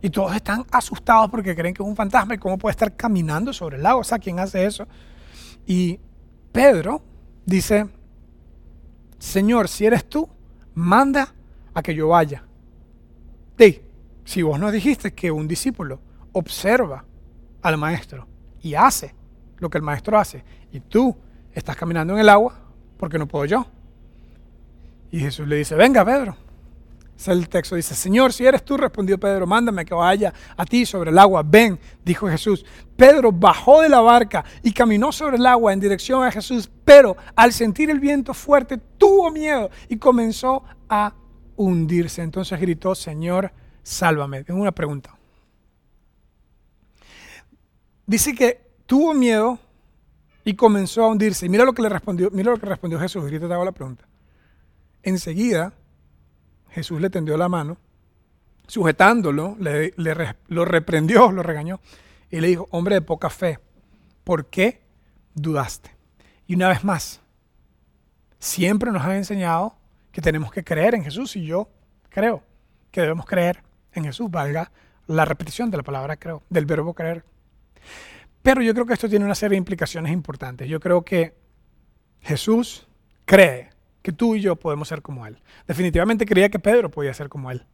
Y 0.00 0.10
todos 0.10 0.34
están 0.34 0.64
asustados 0.70 1.30
porque 1.30 1.54
creen 1.54 1.74
que 1.74 1.82
es 1.82 1.88
un 1.88 1.96
fantasma 1.96 2.34
y 2.34 2.38
cómo 2.38 2.58
puede 2.58 2.72
estar 2.72 2.94
caminando 2.94 3.52
sobre 3.52 3.76
el 3.76 3.82
lago. 3.82 4.00
O 4.00 4.04
sea, 4.04 4.18
¿quién 4.18 4.38
hace 4.38 4.64
eso? 4.64 4.86
Y 5.66 5.98
Pedro 6.52 7.02
dice, 7.44 7.86
Señor, 9.18 9.68
si 9.68 9.86
eres 9.86 10.06
tú, 10.06 10.28
manda 10.74 11.34
a 11.72 11.82
que 11.82 11.94
yo 11.94 12.08
vaya 12.08 12.44
si 14.24 14.42
vos 14.42 14.58
nos 14.58 14.72
dijiste 14.72 15.12
que 15.12 15.30
un 15.30 15.46
discípulo 15.46 16.00
observa 16.32 17.04
al 17.62 17.76
maestro 17.76 18.26
y 18.62 18.74
hace 18.74 19.14
lo 19.58 19.70
que 19.70 19.78
el 19.78 19.84
maestro 19.84 20.18
hace, 20.18 20.42
y 20.72 20.80
tú 20.80 21.16
estás 21.52 21.76
caminando 21.76 22.14
en 22.14 22.20
el 22.20 22.28
agua, 22.28 22.58
porque 22.96 23.18
no 23.18 23.26
puedo 23.26 23.44
yo? 23.44 23.66
Y 25.10 25.20
Jesús 25.20 25.46
le 25.46 25.56
dice, 25.56 25.74
venga 25.74 26.04
Pedro. 26.04 26.36
El 27.26 27.48
texto 27.48 27.76
dice, 27.76 27.94
Señor, 27.94 28.32
si 28.32 28.44
eres 28.44 28.64
tú, 28.64 28.76
respondió 28.76 29.18
Pedro, 29.18 29.46
mándame 29.46 29.84
que 29.84 29.94
vaya 29.94 30.34
a 30.56 30.64
ti 30.64 30.84
sobre 30.84 31.10
el 31.10 31.18
agua. 31.18 31.42
Ven, 31.46 31.78
dijo 32.04 32.28
Jesús. 32.28 32.66
Pedro 32.96 33.30
bajó 33.30 33.82
de 33.82 33.88
la 33.88 34.00
barca 34.00 34.44
y 34.62 34.72
caminó 34.72 35.12
sobre 35.12 35.36
el 35.36 35.46
agua 35.46 35.72
en 35.72 35.80
dirección 35.80 36.24
a 36.24 36.32
Jesús, 36.32 36.68
pero 36.84 37.16
al 37.36 37.52
sentir 37.52 37.88
el 37.88 38.00
viento 38.00 38.34
fuerte 38.34 38.78
tuvo 38.98 39.30
miedo 39.30 39.70
y 39.88 39.96
comenzó 39.96 40.64
a 40.88 41.14
hundirse. 41.56 42.22
Entonces 42.22 42.60
gritó, 42.60 42.94
Señor, 42.94 43.52
sálvame. 43.82 44.44
Tengo 44.44 44.60
una 44.60 44.72
pregunta. 44.72 45.16
Dice 48.06 48.34
que 48.34 48.60
tuvo 48.86 49.14
miedo 49.14 49.58
y 50.44 50.54
comenzó 50.54 51.04
a 51.04 51.08
hundirse. 51.08 51.48
Mira 51.48 51.64
lo 51.64 51.72
que 51.72 51.82
le 51.82 51.88
respondió, 51.88 52.30
mira 52.30 52.50
lo 52.50 52.58
que 52.58 52.66
respondió 52.66 52.98
Jesús. 53.00 53.22
Ahorita 53.22 53.48
te 53.48 53.54
hago 53.54 53.64
la 53.64 53.72
pregunta. 53.72 54.06
Enseguida, 55.02 55.72
Jesús 56.70 57.00
le 57.00 57.10
tendió 57.10 57.36
la 57.36 57.48
mano, 57.48 57.76
sujetándolo, 58.66 59.56
le, 59.60 59.94
lo 60.48 60.64
reprendió, 60.64 61.30
lo 61.30 61.42
regañó 61.42 61.80
y 62.30 62.40
le 62.40 62.48
dijo, 62.48 62.66
hombre 62.70 62.96
de 62.96 63.00
poca 63.02 63.30
fe, 63.30 63.60
¿por 64.24 64.46
qué 64.46 64.82
dudaste? 65.34 65.94
Y 66.46 66.56
una 66.56 66.68
vez 66.68 66.82
más, 66.82 67.20
siempre 68.38 68.90
nos 68.90 69.04
ha 69.04 69.16
enseñado 69.16 69.76
que 70.14 70.22
tenemos 70.22 70.52
que 70.52 70.62
creer 70.62 70.94
en 70.94 71.02
Jesús 71.02 71.34
y 71.34 71.44
yo 71.44 71.68
creo 72.08 72.44
que 72.92 73.00
debemos 73.00 73.26
creer 73.26 73.64
en 73.92 74.04
Jesús, 74.04 74.30
valga 74.30 74.70
la 75.08 75.24
repetición 75.24 75.72
de 75.72 75.78
la 75.78 75.82
palabra 75.82 76.16
creo, 76.16 76.44
del 76.48 76.66
verbo 76.66 76.94
creer. 76.94 77.24
Pero 78.40 78.62
yo 78.62 78.72
creo 78.74 78.86
que 78.86 78.92
esto 78.92 79.08
tiene 79.08 79.24
una 79.24 79.34
serie 79.34 79.56
de 79.56 79.58
implicaciones 79.58 80.12
importantes. 80.12 80.68
Yo 80.68 80.78
creo 80.78 81.04
que 81.04 81.34
Jesús 82.20 82.86
cree 83.24 83.70
que 84.02 84.12
tú 84.12 84.36
y 84.36 84.40
yo 84.40 84.54
podemos 84.54 84.86
ser 84.86 85.02
como 85.02 85.26
Él. 85.26 85.42
Definitivamente 85.66 86.24
creía 86.26 86.48
que 86.48 86.60
Pedro 86.60 86.92
podía 86.92 87.12
ser 87.12 87.28
como 87.28 87.50
Él. 87.50 87.66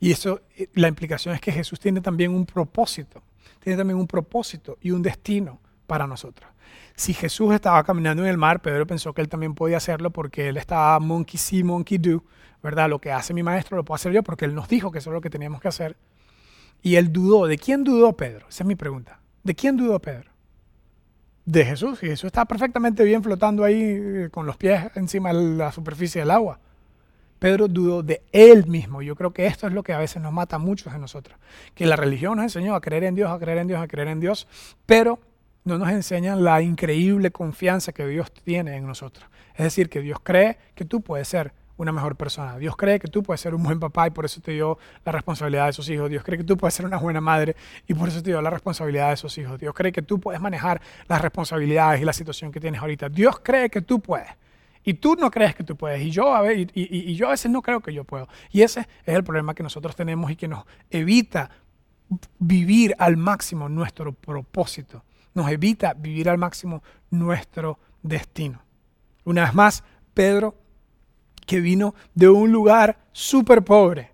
Y 0.00 0.10
eso, 0.10 0.40
eh, 0.56 0.66
la 0.74 0.88
implicación 0.88 1.32
es 1.32 1.40
que 1.40 1.52
Jesús 1.52 1.78
tiene 1.78 2.00
también 2.00 2.34
un 2.34 2.44
propósito, 2.44 3.22
tiene 3.60 3.76
también 3.76 4.00
un 4.00 4.08
propósito 4.08 4.78
y 4.80 4.90
un 4.90 5.00
destino 5.00 5.60
para 5.86 6.06
nosotros. 6.06 6.50
Si 6.94 7.12
Jesús 7.12 7.54
estaba 7.54 7.84
caminando 7.84 8.22
en 8.22 8.28
el 8.30 8.38
mar, 8.38 8.62
Pedro 8.62 8.86
pensó 8.86 9.12
que 9.12 9.20
él 9.20 9.28
también 9.28 9.54
podía 9.54 9.76
hacerlo 9.76 10.10
porque 10.10 10.48
él 10.48 10.56
estaba 10.56 10.98
monkey 10.98 11.38
see, 11.38 11.62
monkey 11.62 11.98
do, 11.98 12.24
¿verdad? 12.62 12.88
Lo 12.88 13.00
que 13.00 13.12
hace 13.12 13.34
mi 13.34 13.42
maestro 13.42 13.76
lo 13.76 13.84
puedo 13.84 13.96
hacer 13.96 14.12
yo 14.12 14.22
porque 14.22 14.46
él 14.46 14.54
nos 14.54 14.68
dijo 14.68 14.90
que 14.90 14.98
eso 14.98 15.10
es 15.10 15.14
lo 15.14 15.20
que 15.20 15.30
teníamos 15.30 15.60
que 15.60 15.68
hacer. 15.68 15.96
Y 16.82 16.96
él 16.96 17.12
dudó. 17.12 17.46
¿De 17.46 17.58
quién 17.58 17.84
dudó 17.84 18.16
Pedro? 18.16 18.46
Esa 18.48 18.64
es 18.64 18.66
mi 18.66 18.76
pregunta. 18.76 19.20
¿De 19.42 19.54
quién 19.54 19.76
dudó 19.76 20.00
Pedro? 20.00 20.30
De 21.44 21.64
Jesús. 21.64 22.02
Y 22.02 22.06
Jesús 22.06 22.28
está 22.28 22.44
perfectamente 22.46 23.04
bien 23.04 23.22
flotando 23.22 23.62
ahí 23.62 23.82
eh, 23.82 24.28
con 24.30 24.46
los 24.46 24.56
pies 24.56 24.90
encima 24.94 25.32
de 25.32 25.56
la 25.56 25.72
superficie 25.72 26.22
del 26.22 26.30
agua. 26.30 26.60
Pedro 27.38 27.68
dudó 27.68 28.02
de 28.02 28.22
él 28.32 28.66
mismo. 28.66 29.02
Yo 29.02 29.14
creo 29.14 29.32
que 29.32 29.46
esto 29.46 29.66
es 29.66 29.72
lo 29.74 29.82
que 29.82 29.92
a 29.92 29.98
veces 29.98 30.22
nos 30.22 30.32
mata 30.32 30.56
a 30.56 30.58
muchos 30.58 30.92
de 30.92 30.98
nosotros. 30.98 31.38
Que 31.74 31.86
la 31.86 31.96
religión 31.96 32.36
nos 32.36 32.44
enseñó 32.44 32.74
a 32.74 32.80
creer 32.80 33.04
en 33.04 33.14
Dios, 33.14 33.30
a 33.30 33.38
creer 33.38 33.58
en 33.58 33.68
Dios, 33.68 33.80
a 33.80 33.86
creer 33.86 34.08
en 34.08 34.20
Dios, 34.20 34.48
pero 34.86 35.18
no 35.66 35.78
nos 35.78 35.90
enseñan 35.90 36.44
la 36.44 36.62
increíble 36.62 37.32
confianza 37.32 37.92
que 37.92 38.06
Dios 38.06 38.32
tiene 38.32 38.76
en 38.76 38.86
nosotros. 38.86 39.28
Es 39.56 39.64
decir, 39.64 39.88
que 39.88 40.00
Dios 40.00 40.20
cree 40.22 40.58
que 40.76 40.84
tú 40.84 41.00
puedes 41.00 41.26
ser 41.26 41.52
una 41.76 41.90
mejor 41.90 42.14
persona. 42.14 42.56
Dios 42.56 42.76
cree 42.76 43.00
que 43.00 43.08
tú 43.08 43.24
puedes 43.24 43.40
ser 43.40 43.52
un 43.52 43.64
buen 43.64 43.80
papá 43.80 44.06
y 44.06 44.10
por 44.10 44.24
eso 44.24 44.40
te 44.40 44.52
dio 44.52 44.78
la 45.04 45.10
responsabilidad 45.10 45.64
de 45.64 45.70
esos 45.70 45.88
hijos. 45.90 46.08
Dios 46.08 46.22
cree 46.22 46.38
que 46.38 46.44
tú 46.44 46.56
puedes 46.56 46.72
ser 46.72 46.86
una 46.86 46.98
buena 46.98 47.20
madre 47.20 47.56
y 47.88 47.94
por 47.94 48.08
eso 48.08 48.22
te 48.22 48.30
dio 48.30 48.40
la 48.40 48.50
responsabilidad 48.50 49.08
de 49.08 49.14
esos 49.14 49.36
hijos. 49.38 49.58
Dios 49.58 49.74
cree 49.74 49.90
que 49.90 50.02
tú 50.02 50.20
puedes 50.20 50.40
manejar 50.40 50.80
las 51.08 51.20
responsabilidades 51.20 52.00
y 52.00 52.04
la 52.04 52.12
situación 52.12 52.52
que 52.52 52.60
tienes 52.60 52.80
ahorita. 52.80 53.08
Dios 53.08 53.40
cree 53.42 53.68
que 53.68 53.82
tú 53.82 54.00
puedes. 54.00 54.28
Y 54.84 54.94
tú 54.94 55.16
no 55.16 55.32
crees 55.32 55.56
que 55.56 55.64
tú 55.64 55.76
puedes. 55.76 56.00
Y 56.00 56.12
yo, 56.12 56.32
a 56.32 56.54
y 56.54 57.14
yo 57.16 57.26
a 57.26 57.30
veces 57.30 57.50
no 57.50 57.60
creo 57.60 57.80
que 57.80 57.92
yo 57.92 58.04
puedo. 58.04 58.28
Y 58.52 58.62
ese 58.62 58.86
es 59.04 59.14
el 59.16 59.24
problema 59.24 59.52
que 59.52 59.64
nosotros 59.64 59.96
tenemos 59.96 60.30
y 60.30 60.36
que 60.36 60.46
nos 60.46 60.64
evita 60.90 61.50
vivir 62.38 62.94
al 63.00 63.16
máximo 63.16 63.68
nuestro 63.68 64.12
propósito 64.12 65.02
nos 65.36 65.50
evita 65.50 65.92
vivir 65.92 66.30
al 66.30 66.38
máximo 66.38 66.82
nuestro 67.10 67.78
destino. 68.02 68.62
Una 69.24 69.44
vez 69.44 69.54
más, 69.54 69.84
Pedro, 70.14 70.54
que 71.44 71.60
vino 71.60 71.94
de 72.14 72.28
un 72.30 72.50
lugar 72.50 72.98
súper 73.12 73.62
pobre, 73.62 74.10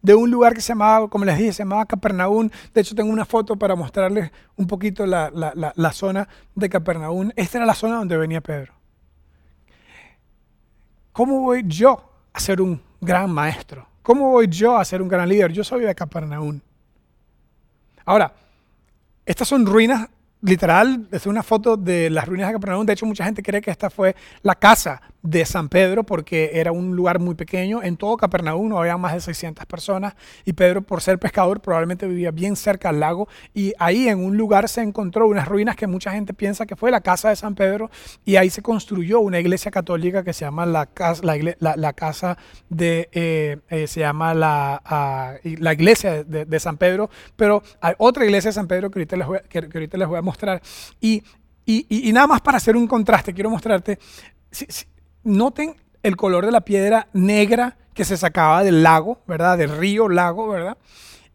de 0.00 0.14
un 0.14 0.30
lugar 0.30 0.54
que 0.54 0.60
se 0.60 0.68
llamaba, 0.68 1.08
como 1.08 1.24
les 1.24 1.36
dije, 1.36 1.52
se 1.52 1.64
llamaba 1.64 1.86
Capernaum. 1.86 2.48
De 2.72 2.80
hecho, 2.80 2.94
tengo 2.94 3.12
una 3.12 3.24
foto 3.24 3.56
para 3.56 3.74
mostrarles 3.74 4.30
un 4.56 4.68
poquito 4.68 5.04
la, 5.06 5.30
la, 5.32 5.92
zona 5.92 6.28
de 6.54 6.68
Capernaum. 6.68 7.30
Esta 7.34 7.58
era 7.58 7.66
la 7.66 7.74
zona 7.74 7.96
donde 7.96 8.16
venía 8.16 8.40
Pedro. 8.40 8.72
¿Cómo 11.12 11.40
voy 11.40 11.64
yo 11.66 12.00
a 12.32 12.38
ser 12.38 12.60
un 12.60 12.80
gran 13.00 13.28
maestro? 13.30 13.88
¿Cómo 14.02 14.30
voy 14.30 14.46
yo 14.46 14.78
a 14.78 14.84
ser 14.84 15.02
un 15.02 15.08
gran 15.08 15.28
líder? 15.28 15.52
Yo 15.52 15.64
soy 15.64 15.82
de 15.82 15.94
Capernaum. 15.96 16.60
Ahora, 18.04 18.32
estas 19.26 19.48
son 19.48 19.66
ruinas 19.66 20.08
literal, 20.42 21.06
es 21.10 21.26
una 21.26 21.42
foto 21.42 21.76
de 21.76 22.10
las 22.10 22.26
ruinas 22.26 22.48
de 22.48 22.54
Capernaum. 22.54 22.86
De 22.86 22.92
hecho, 22.92 23.06
mucha 23.06 23.24
gente 23.24 23.42
cree 23.42 23.60
que 23.60 23.70
esta 23.70 23.90
fue 23.90 24.14
la 24.42 24.54
casa 24.54 25.00
de 25.22 25.44
San 25.44 25.68
Pedro 25.68 26.04
porque 26.04 26.52
era 26.54 26.72
un 26.72 26.96
lugar 26.96 27.18
muy 27.18 27.34
pequeño. 27.34 27.82
En 27.82 27.96
todo 27.96 28.16
Capernaum 28.16 28.68
no 28.68 28.78
había 28.78 28.96
más 28.96 29.14
de 29.14 29.20
600 29.20 29.66
personas 29.66 30.14
y 30.44 30.52
Pedro, 30.52 30.82
por 30.82 31.02
ser 31.02 31.18
pescador, 31.18 31.60
probablemente 31.60 32.06
vivía 32.06 32.30
bien 32.30 32.56
cerca 32.56 32.88
al 32.88 33.00
lago. 33.00 33.28
Y 33.54 33.72
ahí 33.78 34.08
en 34.08 34.24
un 34.24 34.36
lugar 34.36 34.68
se 34.68 34.82
encontró 34.82 35.26
unas 35.26 35.46
ruinas 35.48 35.76
que 35.76 35.86
mucha 35.86 36.12
gente 36.12 36.34
piensa 36.34 36.66
que 36.66 36.76
fue 36.76 36.90
la 36.90 37.00
casa 37.00 37.28
de 37.28 37.36
San 37.36 37.54
Pedro 37.54 37.90
y 38.24 38.36
ahí 38.36 38.50
se 38.50 38.62
construyó 38.62 39.20
una 39.20 39.38
iglesia 39.38 39.70
católica 39.70 40.24
que 40.24 40.32
se 40.32 40.44
llama 40.44 40.66
la, 40.66 40.86
casa, 40.86 41.22
la, 41.24 41.92
casa 41.92 42.38
de, 42.68 43.08
eh, 43.12 43.58
eh, 43.68 43.86
se 43.86 44.00
llama 44.00 44.34
la, 44.34 45.40
la 45.42 45.72
iglesia 45.72 46.24
de, 46.24 46.60
San 46.60 46.76
Pedro, 46.76 47.08
pero 47.36 47.62
hay 47.80 47.94
otra 47.96 48.24
iglesia 48.24 48.50
de 48.50 48.52
San 48.52 48.68
Pedro 48.68 48.90
que 48.90 48.98
ahorita 48.98 49.16
les 49.16 49.26
voy, 49.26 49.38
que, 49.48 49.58
ahorita 49.58 49.96
les 49.96 50.08
voy 50.08 50.18
a 50.18 50.22
mostrar. 50.22 50.60
Y 51.00 51.22
y, 51.66 52.10
nada 52.12 52.26
más 52.26 52.40
para 52.40 52.56
hacer 52.56 52.76
un 52.76 52.88
contraste, 52.88 53.32
quiero 53.32 53.48
mostrarte, 53.48 53.98
noten 55.24 55.76
el 56.02 56.16
color 56.16 56.46
de 56.46 56.52
la 56.52 56.62
piedra 56.62 57.08
negra 57.12 57.76
que 57.94 58.04
se 58.04 58.16
sacaba 58.16 58.64
del 58.64 58.82
lago, 58.82 59.20
¿verdad? 59.26 59.58
Del 59.58 59.76
río, 59.76 60.08
lago, 60.08 60.48
¿verdad? 60.48 60.78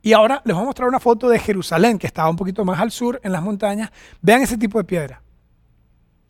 Y 0.01 0.13
ahora 0.13 0.41
les 0.45 0.55
voy 0.55 0.63
a 0.63 0.65
mostrar 0.67 0.87
una 0.87 0.99
foto 0.99 1.29
de 1.29 1.39
Jerusalén, 1.39 1.97
que 1.97 2.07
estaba 2.07 2.29
un 2.29 2.35
poquito 2.35 2.63
más 2.63 2.79
al 2.79 2.91
sur, 2.91 3.19
en 3.23 3.31
las 3.31 3.41
montañas. 3.41 3.91
Vean 4.21 4.41
ese 4.41 4.57
tipo 4.57 4.77
de 4.77 4.83
piedra. 4.83 5.21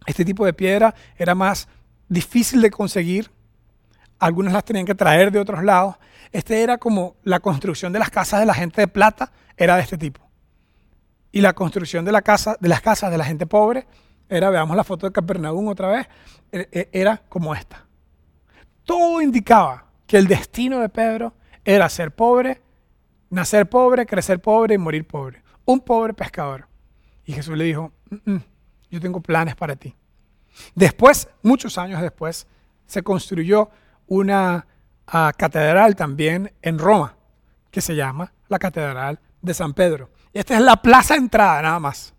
Este 0.05 0.23
tipo 0.23 0.45
de 0.45 0.53
piedra 0.53 0.95
era 1.17 1.35
más 1.35 1.67
difícil 2.07 2.61
de 2.61 2.71
conseguir. 2.71 3.31
Algunas 4.19 4.53
las 4.53 4.63
tenían 4.63 4.85
que 4.85 4.95
traer 4.95 5.31
de 5.31 5.39
otros 5.39 5.63
lados. 5.63 5.95
Este 6.31 6.63
era 6.63 6.77
como 6.77 7.17
la 7.23 7.39
construcción 7.39 7.91
de 7.91 7.99
las 7.99 8.09
casas 8.09 8.39
de 8.39 8.45
la 8.45 8.53
gente 8.53 8.81
de 8.81 8.87
plata, 8.87 9.31
era 9.57 9.75
de 9.75 9.81
este 9.81 9.97
tipo. 9.97 10.21
Y 11.31 11.41
la 11.41 11.53
construcción 11.53 12.05
de, 12.05 12.11
la 12.11 12.21
casa, 12.21 12.57
de 12.59 12.69
las 12.69 12.81
casas 12.81 13.11
de 13.11 13.17
la 13.17 13.25
gente 13.25 13.45
pobre 13.45 13.87
era, 14.29 14.49
veamos 14.49 14.75
la 14.75 14.83
foto 14.83 15.05
de 15.05 15.13
Capernaum 15.13 15.67
otra 15.67 15.89
vez, 15.89 16.07
e, 16.51 16.67
e, 16.71 16.89
era 16.91 17.21
como 17.29 17.53
esta. 17.53 17.85
Todo 18.83 19.21
indicaba 19.21 19.85
que 20.07 20.17
el 20.17 20.27
destino 20.27 20.79
de 20.79 20.89
Pedro 20.89 21.33
era 21.63 21.89
ser 21.89 22.13
pobre, 22.13 22.61
nacer 23.29 23.67
pobre, 23.67 24.05
crecer 24.05 24.39
pobre 24.39 24.75
y 24.75 24.77
morir 24.77 25.05
pobre. 25.05 25.43
Un 25.65 25.79
pobre 25.79 26.13
pescador. 26.13 26.67
Y 27.25 27.33
Jesús 27.33 27.57
le 27.57 27.63
dijo, 27.63 27.91
yo 28.91 28.99
tengo 28.99 29.19
planes 29.19 29.55
para 29.55 29.75
ti. 29.75 29.95
Después, 30.75 31.27
muchos 31.41 31.77
años 31.77 32.01
después, 32.01 32.47
se 32.85 33.01
construyó 33.01 33.69
una 34.07 34.67
ah, 35.07 35.31
catedral 35.35 35.95
también 35.95 36.53
en 36.61 36.77
Roma, 36.77 37.15
que 37.71 37.81
se 37.81 37.95
llama 37.95 38.31
la 38.47 38.59
Catedral 38.59 39.19
de 39.41 39.53
San 39.55 39.73
Pedro. 39.73 40.11
Esta 40.33 40.55
es 40.55 40.61
la 40.61 40.77
plaza 40.77 41.15
entrada 41.15 41.61
nada 41.63 41.79
más 41.79 42.14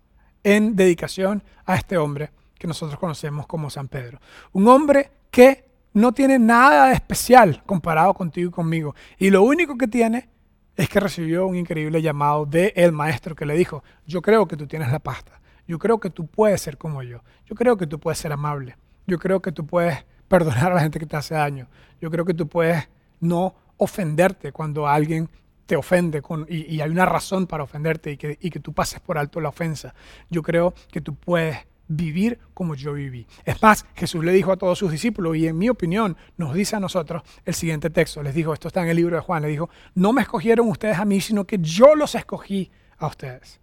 en 0.47 0.77
dedicación 0.77 1.43
a 1.65 1.75
este 1.75 1.99
hombre 1.99 2.31
que 2.57 2.69
nosotros 2.69 3.01
conocemos 3.01 3.49
como 3.49 3.69
San 3.69 3.89
Pedro. 3.89 4.21
Un 4.53 4.69
hombre 4.69 5.11
que 5.29 5.65
no 5.93 6.13
tiene 6.13 6.39
nada 6.39 6.87
de 6.87 6.95
especial 6.95 7.65
comparado 7.67 8.15
contigo 8.15 8.51
y 8.51 8.53
conmigo. 8.53 8.95
Y 9.19 9.31
lo 9.31 9.43
único 9.43 9.77
que 9.77 9.89
tiene 9.89 10.29
es 10.77 10.89
que 10.89 11.01
recibió 11.01 11.49
un 11.49 11.57
increíble 11.57 12.01
llamado 12.01 12.47
de 12.47 12.73
el 12.77 12.93
maestro 12.93 13.35
que 13.35 13.45
le 13.45 13.55
dijo, 13.55 13.83
yo 14.07 14.23
creo 14.23 14.47
que 14.47 14.57
tú 14.57 14.69
tienes 14.69 14.93
la 14.93 15.01
pasta, 15.01 15.41
yo 15.67 15.81
creo 15.81 15.99
que 15.99 16.11
tú 16.11 16.29
puedes 16.29 16.61
ser 16.61 16.79
como 16.79 17.03
yo, 17.03 17.25
yo 17.47 17.57
creo 17.57 17.77
que 17.77 17.89
tú 17.89 17.99
puedes 17.99 18.21
ser 18.21 18.31
amable, 18.31 18.77
yo 19.05 19.19
creo 19.19 19.43
que 19.43 19.51
tú 19.51 19.67
puedes 19.67 20.07
perdonar 20.29 20.71
a 20.71 20.75
la 20.77 20.81
gente 20.83 21.01
que 21.01 21.07
te 21.07 21.17
hace 21.17 21.35
daño, 21.35 21.67
yo 22.01 22.09
creo 22.09 22.25
que 22.25 22.35
tú 22.35 22.47
puedes 22.47 22.89
no 23.19 23.57
ofenderte 23.79 24.53
cuando 24.53 24.87
alguien 24.87 25.29
te 25.67 25.77
ofende 25.77 26.23
con, 26.23 26.47
y, 26.49 26.81
hay 26.81 26.91
una 26.91 27.05
razón 27.05 27.47
para 27.47 27.65
ofenderte 27.65 28.13
y 28.13 28.17
que, 28.17 28.39
y 28.41 28.51
que 28.51 28.61
tú 28.61 28.73
pases 28.73 29.01
por 29.01 29.19
alto 29.19 29.41
la 29.41 29.49
ofensa. 29.49 29.95
Yo 30.31 30.43
creo 30.43 30.75
que 30.91 31.01
tú 31.01 31.15
puedes 31.15 31.59
vivir 31.89 32.39
como 32.55 32.75
yo 32.75 32.93
viví. 32.95 33.27
Es 33.45 33.63
más, 33.63 33.87
Jesús 33.95 34.25
le 34.25 34.33
dijo 34.33 34.53
a 34.53 34.57
todos 34.57 34.79
sus 34.79 34.91
discípulos, 34.91 35.37
y 35.37 35.47
en 35.47 35.59
mi 35.59 35.69
opinión 35.69 36.17
nos 36.37 36.55
dice 36.55 36.77
a 36.77 36.81
nosotros 36.81 37.23
el 37.45 37.55
siguiente 37.55 37.91
texto, 37.91 38.23
les 38.23 38.35
dijo, 38.35 38.53
esto 38.53 38.69
está 38.69 38.83
en 38.83 38.89
el 38.89 38.97
libro 38.97 39.17
de 39.17 39.23
Juan, 39.23 39.43
le 39.43 39.49
dijo, 39.49 39.69
no 39.95 40.13
me 40.13 40.23
escogieron 40.23 40.69
ustedes 40.69 40.99
a 40.99 41.05
mí, 41.05 41.21
sino 41.21 41.45
que 41.45 41.59
yo 41.59 41.95
los 41.95 42.15
escogí 42.15 42.71
a 42.99 43.07
ustedes. 43.07 43.61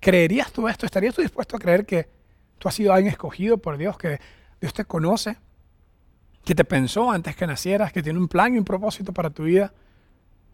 ¿Creerías 0.00 0.52
tú 0.52 0.68
esto? 0.68 0.86
¿Estarías 0.86 1.14
tú 1.14 1.22
dispuesto 1.22 1.56
a 1.56 1.60
creer 1.60 1.86
que 1.86 2.08
tú 2.58 2.68
has 2.68 2.74
sido 2.74 2.92
alguien 2.92 3.12
escogido 3.12 3.58
por 3.58 3.76
Dios, 3.76 3.96
que 3.96 4.20
Dios 4.60 4.72
te 4.72 4.84
conoce, 4.84 5.36
que 6.44 6.54
te 6.54 6.64
pensó 6.64 7.10
antes 7.10 7.34
que 7.34 7.46
nacieras, 7.46 7.92
que 7.92 8.02
tiene 8.02 8.18
un 8.18 8.28
plan 8.28 8.54
y 8.54 8.58
un 8.58 8.64
propósito 8.64 9.12
para 9.12 9.30
tu 9.30 9.44
vida? 9.44 9.72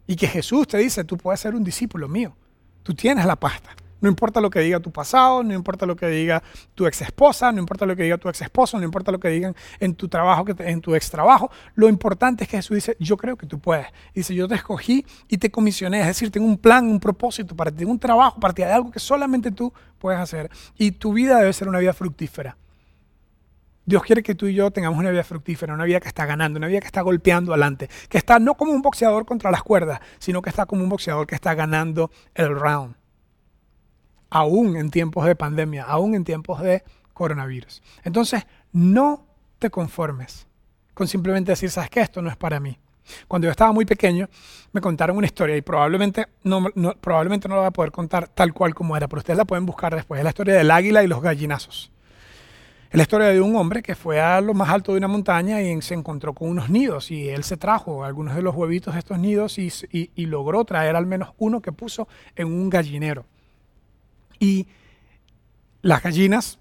Y 0.07 0.15
que 0.15 0.27
Jesús 0.27 0.67
te 0.67 0.77
dice, 0.77 1.03
tú 1.03 1.17
puedes 1.17 1.39
ser 1.39 1.55
un 1.55 1.63
discípulo 1.63 2.07
mío. 2.07 2.35
Tú 2.83 2.93
tienes 2.93 3.25
la 3.25 3.35
pasta. 3.35 3.75
No 4.03 4.09
importa 4.09 4.41
lo 4.41 4.49
que 4.49 4.59
diga 4.59 4.81
tu 4.81 4.91
pasado, 4.91 5.43
no 5.43 5.53
importa 5.53 5.85
lo 5.85 5.95
que 5.95 6.07
diga 6.07 6.43
tu 6.75 6.85
ex 6.85 7.01
esposa, 7.01 7.53
no 7.53 7.59
importa 7.61 7.85
lo 7.85 7.95
que 7.95 8.03
diga 8.03 8.17
tu 8.17 8.27
ex 8.27 8.41
esposo, 8.41 8.77
no 8.77 8.83
importa 8.83 9.13
lo 9.13 9.19
que 9.21 9.29
digan 9.29 9.55
en 9.79 9.95
tu 9.95 10.09
trabajo, 10.09 10.43
en 10.59 10.81
tu 10.81 10.93
ex 10.93 11.09
trabajo. 11.09 11.49
Lo 11.73 11.87
importante 11.87 12.43
es 12.43 12.49
que 12.49 12.57
Jesús 12.57 12.75
dice, 12.75 12.97
yo 12.99 13.15
creo 13.15 13.37
que 13.37 13.47
tú 13.47 13.59
puedes. 13.59 13.87
Dice, 14.13 14.35
yo 14.35 14.45
te 14.49 14.55
escogí 14.55 15.05
y 15.29 15.37
te 15.37 15.49
comisioné. 15.49 16.01
Es 16.01 16.07
decir, 16.07 16.31
tengo 16.31 16.47
un 16.47 16.57
plan, 16.57 16.85
un 16.85 16.99
propósito 16.99 17.55
para 17.55 17.71
ti, 17.71 17.77
tengo 17.77 17.93
un 17.93 17.99
trabajo 17.99 18.41
para 18.41 18.53
ti, 18.53 18.63
hay 18.63 18.73
algo 18.73 18.91
que 18.91 18.99
solamente 18.99 19.51
tú 19.51 19.71
puedes 19.99 20.19
hacer. 20.19 20.51
Y 20.77 20.91
tu 20.91 21.13
vida 21.13 21.39
debe 21.39 21.53
ser 21.53 21.69
una 21.69 21.79
vida 21.79 21.93
fructífera. 21.93 22.57
Dios 23.85 24.03
quiere 24.03 24.23
que 24.23 24.35
tú 24.35 24.47
y 24.47 24.53
yo 24.53 24.71
tengamos 24.71 24.97
una 24.97 25.11
vida 25.11 25.23
fructífera, 25.23 25.73
una 25.73 25.83
vida 25.83 25.99
que 25.99 26.07
está 26.07 26.25
ganando, 26.25 26.57
una 26.57 26.67
vida 26.67 26.79
que 26.79 26.87
está 26.87 27.01
golpeando 27.01 27.51
adelante, 27.51 27.89
que 28.09 28.17
está 28.17 28.39
no 28.39 28.55
como 28.55 28.71
un 28.71 28.81
boxeador 28.81 29.25
contra 29.25 29.51
las 29.51 29.63
cuerdas, 29.63 29.99
sino 30.19 30.41
que 30.41 30.49
está 30.49 30.65
como 30.65 30.83
un 30.83 30.89
boxeador 30.89 31.27
que 31.27 31.35
está 31.35 31.53
ganando 31.53 32.09
el 32.33 32.57
round. 32.57 32.95
Aún 34.29 34.77
en 34.77 34.89
tiempos 34.89 35.25
de 35.25 35.35
pandemia, 35.35 35.83
aún 35.83 36.15
en 36.15 36.23
tiempos 36.23 36.61
de 36.61 36.83
coronavirus. 37.13 37.83
Entonces, 38.03 38.45
no 38.71 39.27
te 39.59 39.69
conformes 39.69 40.47
con 40.93 41.07
simplemente 41.07 41.51
decir, 41.51 41.69
sabes 41.69 41.89
que 41.89 42.01
esto 42.01 42.21
no 42.21 42.29
es 42.29 42.37
para 42.37 42.59
mí. 42.59 42.77
Cuando 43.27 43.47
yo 43.47 43.51
estaba 43.51 43.71
muy 43.71 43.85
pequeño, 43.85 44.29
me 44.71 44.81
contaron 44.81 45.17
una 45.17 45.25
historia 45.25 45.57
y 45.57 45.61
probablemente 45.61 46.27
no, 46.43 46.63
probablemente 47.01 47.47
no 47.47 47.55
la 47.55 47.61
voy 47.61 47.67
a 47.67 47.71
poder 47.71 47.91
contar 47.91 48.29
tal 48.29 48.53
cual 48.53 48.73
como 48.73 48.95
era, 48.95 49.07
pero 49.07 49.19
ustedes 49.19 49.37
la 49.37 49.45
pueden 49.45 49.65
buscar 49.65 49.93
después. 49.93 50.19
Es 50.19 50.23
la 50.23 50.29
historia 50.29 50.55
del 50.55 50.71
águila 50.71 51.03
y 51.03 51.07
los 51.07 51.21
gallinazos. 51.21 51.91
Es 52.93 52.97
la 52.97 53.01
historia 53.01 53.29
de 53.29 53.41
un 53.41 53.55
hombre 53.55 53.81
que 53.81 53.95
fue 53.95 54.21
a 54.21 54.39
lo 54.39 54.53
más 54.53 54.69
alto 54.69 54.91
de 54.91 54.99
una 54.99 55.07
montaña 55.07 55.59
y 55.63 55.81
se 55.81 55.95
encontró 55.95 56.35
con 56.35 56.47
unos 56.47 56.69
nidos 56.69 57.09
y 57.09 57.27
él 57.27 57.43
se 57.43 57.57
trajo 57.57 58.03
algunos 58.03 58.35
de 58.35 58.43
los 58.43 58.53
huevitos 58.53 58.93
de 58.93 58.99
estos 58.99 59.17
nidos 59.17 59.57
y, 59.57 60.11
logró 60.27 60.63
traer 60.63 60.95
al 60.95 61.07
menos 61.07 61.33
uno 61.39 61.59
que 61.59 61.71
puso 61.71 62.07
en 62.35 62.49
un 62.49 62.69
gallinero. 62.69 63.25
Y 64.37 64.67
las 65.81 66.03
gallinas 66.03 66.59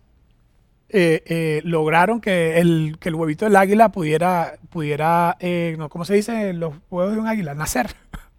eh, 0.89 1.23
eh, 1.27 1.61
lograron 1.65 2.19
que 2.19 2.61
el, 2.61 2.97
que 2.99 3.11
el, 3.11 3.15
huevito 3.15 3.45
del 3.45 3.57
águila 3.57 3.91
pudiera, 3.91 4.55
pudiera 4.71 5.37
eh, 5.39 5.75
no, 5.77 5.91
¿cómo 5.91 6.07
se 6.07 6.15
dice? 6.15 6.55
Los 6.55 6.73
huevos 6.89 7.13
de 7.13 7.21
un 7.21 7.27
águila, 7.27 7.55
nacer. 7.55 7.95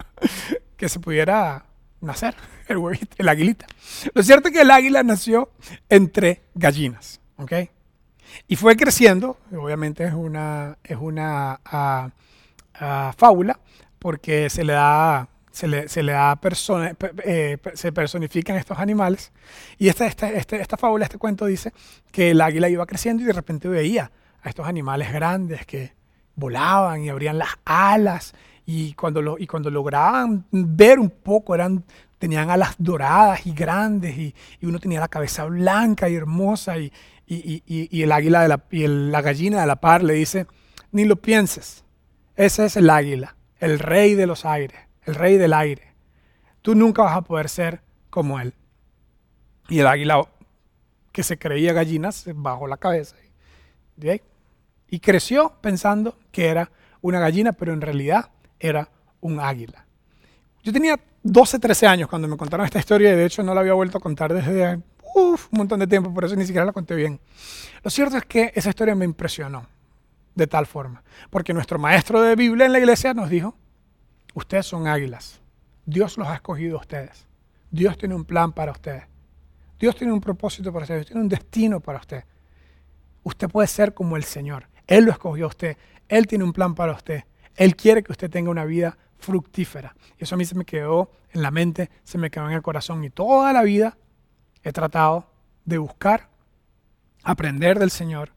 que 0.77 0.89
se 0.89 0.99
pudiera 0.99 1.67
nacer 2.01 2.33
el 2.67 2.77
huevito, 2.77 3.17
el 3.19 3.29
aguilita. 3.29 3.67
Lo 4.15 4.23
cierto 4.23 4.47
es 4.47 4.55
que 4.55 4.61
el 4.61 4.71
águila 4.71 5.03
nació 5.03 5.51
entre 5.89 6.41
gallinas. 6.55 7.19
Y 8.47 8.55
fue 8.55 8.75
creciendo, 8.75 9.37
obviamente 9.51 10.05
es 10.05 10.13
una, 10.13 10.77
es 10.83 10.97
una 10.99 11.59
ah, 11.65 12.09
ah, 12.75 13.13
fábula, 13.17 13.59
porque 13.99 14.49
se 14.49 14.63
le 14.63 14.73
da, 14.73 15.27
se 15.51 15.67
le, 15.67 15.87
se 15.87 16.03
le 16.03 16.11
da 16.11 16.35
persona, 16.35 16.95
eh, 17.23 17.57
se 17.73 17.91
personifican 17.91 18.57
estos 18.57 18.79
animales. 18.79 19.31
Y 19.77 19.87
esta, 19.87 20.05
esta, 20.05 20.29
este, 20.29 20.61
esta 20.61 20.77
fábula, 20.77 21.05
este 21.05 21.17
cuento 21.17 21.45
dice 21.45 21.71
que 22.11 22.31
el 22.31 22.41
águila 22.41 22.69
iba 22.69 22.85
creciendo 22.85 23.23
y 23.23 23.25
de 23.25 23.33
repente 23.33 23.67
veía 23.67 24.11
a 24.41 24.49
estos 24.49 24.67
animales 24.67 25.11
grandes 25.11 25.65
que 25.65 25.93
volaban 26.35 27.01
y 27.01 27.09
abrían 27.09 27.37
las 27.37 27.57
alas 27.65 28.33
y 28.65 28.93
cuando, 28.93 29.21
lo, 29.21 29.37
y 29.37 29.47
cuando 29.47 29.69
lograban 29.69 30.45
ver 30.51 30.99
un 30.99 31.09
poco 31.09 31.55
eran 31.55 31.83
tenían 32.17 32.49
alas 32.49 32.75
doradas 32.77 33.45
y 33.45 33.51
grandes 33.51 34.17
y, 34.17 34.33
y, 34.61 34.65
uno 34.65 34.79
tenía 34.79 35.01
la 35.01 35.09
cabeza 35.09 35.43
blanca 35.43 36.07
y 36.07 36.15
hermosa 36.15 36.77
y, 36.77 36.89
y, 37.25 38.01
el 38.03 38.11
águila 38.11 38.47
la, 38.47 38.63
y 38.71 38.87
la 38.87 39.21
gallina 39.21 39.61
de 39.61 39.67
la 39.67 39.77
par 39.77 40.03
le 40.03 40.13
dice, 40.13 40.47
ni 40.91 41.05
lo 41.05 41.15
pienses, 41.15 41.83
ese 42.35 42.65
es 42.65 42.77
el 42.77 42.89
águila, 42.89 43.35
el 43.59 43.79
rey 43.79 44.15
de 44.15 44.27
los 44.27 44.45
aires, 44.45 44.79
el 45.03 45.15
rey 45.15 45.37
del 45.37 45.53
aire. 45.53 45.93
Tú 46.61 46.75
nunca 46.75 47.03
vas 47.03 47.17
a 47.17 47.21
poder 47.21 47.49
ser 47.49 47.81
como 48.09 48.39
él. 48.39 48.53
Y 49.69 49.79
el 49.79 49.87
águila 49.87 50.27
que 51.11 51.23
se 51.23 51.37
creía 51.37 51.73
gallina 51.73 52.11
se 52.11 52.33
bajó 52.33 52.67
la 52.67 52.77
cabeza 52.77 53.15
y 54.87 54.99
creció 54.99 55.53
pensando 55.61 56.17
que 56.31 56.47
era 56.47 56.71
una 57.01 57.19
gallina, 57.19 57.53
pero 57.53 57.73
en 57.73 57.81
realidad 57.81 58.29
era 58.59 58.89
un 59.21 59.39
águila. 59.39 59.85
Yo 60.63 60.71
tenía 60.71 60.99
12, 61.23 61.59
13 61.59 61.87
años 61.87 62.09
cuando 62.09 62.27
me 62.27 62.37
contaron 62.37 62.65
esta 62.65 62.79
historia 62.79 63.11
y 63.11 63.15
de 63.15 63.25
hecho 63.25 63.43
no 63.43 63.53
la 63.53 63.61
había 63.61 63.73
vuelto 63.73 63.97
a 63.97 64.01
contar 64.01 64.33
desde 64.33 64.79
un 65.13 65.37
montón 65.51 65.79
de 65.79 65.87
tiempo, 65.87 66.13
por 66.13 66.25
eso 66.25 66.35
ni 66.35 66.45
siquiera 66.45 66.65
la 66.65 66.71
conté 66.71 66.95
bien. 66.95 67.19
Lo 67.83 67.89
cierto 67.89 68.17
es 68.17 68.25
que 68.25 68.51
esa 68.55 68.69
historia 68.69 68.95
me 68.95 69.05
impresionó 69.05 69.67
de 70.35 70.47
tal 70.47 70.65
forma, 70.65 71.03
porque 71.29 71.53
nuestro 71.53 71.77
maestro 71.77 72.21
de 72.21 72.35
Biblia 72.35 72.65
en 72.65 72.71
la 72.71 72.79
iglesia 72.79 73.13
nos 73.13 73.29
dijo, 73.29 73.55
ustedes 74.33 74.65
son 74.65 74.87
águilas, 74.87 75.41
Dios 75.85 76.17
los 76.17 76.27
ha 76.27 76.35
escogido 76.35 76.77
a 76.77 76.81
ustedes, 76.81 77.27
Dios 77.69 77.97
tiene 77.97 78.15
un 78.15 78.25
plan 78.25 78.51
para 78.51 78.71
ustedes, 78.71 79.03
Dios 79.79 79.95
tiene 79.95 80.13
un 80.13 80.21
propósito 80.21 80.71
para 80.71 80.83
ustedes, 80.83 81.01
Dios 81.01 81.07
tiene 81.07 81.21
un 81.21 81.29
destino 81.29 81.79
para 81.79 81.99
usted. 81.99 82.23
Usted 83.23 83.49
puede 83.49 83.67
ser 83.67 83.93
como 83.93 84.17
el 84.17 84.23
Señor. 84.23 84.67
Él 84.87 85.05
lo 85.05 85.11
escogió 85.11 85.45
a 85.45 85.49
usted. 85.49 85.77
Él 86.07 86.27
tiene 86.27 86.43
un 86.43 86.53
plan 86.53 86.75
para 86.75 86.93
usted. 86.93 87.23
Él 87.55 87.75
quiere 87.75 88.03
que 88.03 88.11
usted 88.11 88.29
tenga 88.29 88.51
una 88.51 88.65
vida 88.65 88.97
fructífera. 89.17 89.95
Y 90.17 90.23
eso 90.23 90.35
a 90.35 90.37
mí 90.37 90.45
se 90.45 90.55
me 90.55 90.65
quedó 90.65 91.11
en 91.31 91.41
la 91.41 91.51
mente, 91.51 91.89
se 92.03 92.17
me 92.17 92.29
quedó 92.29 92.47
en 92.47 92.53
el 92.53 92.61
corazón. 92.61 93.03
Y 93.03 93.09
toda 93.09 93.53
la 93.53 93.63
vida 93.63 93.97
he 94.63 94.71
tratado 94.71 95.25
de 95.65 95.77
buscar 95.77 96.29
aprender 97.23 97.79
del 97.79 97.91
Señor, 97.91 98.31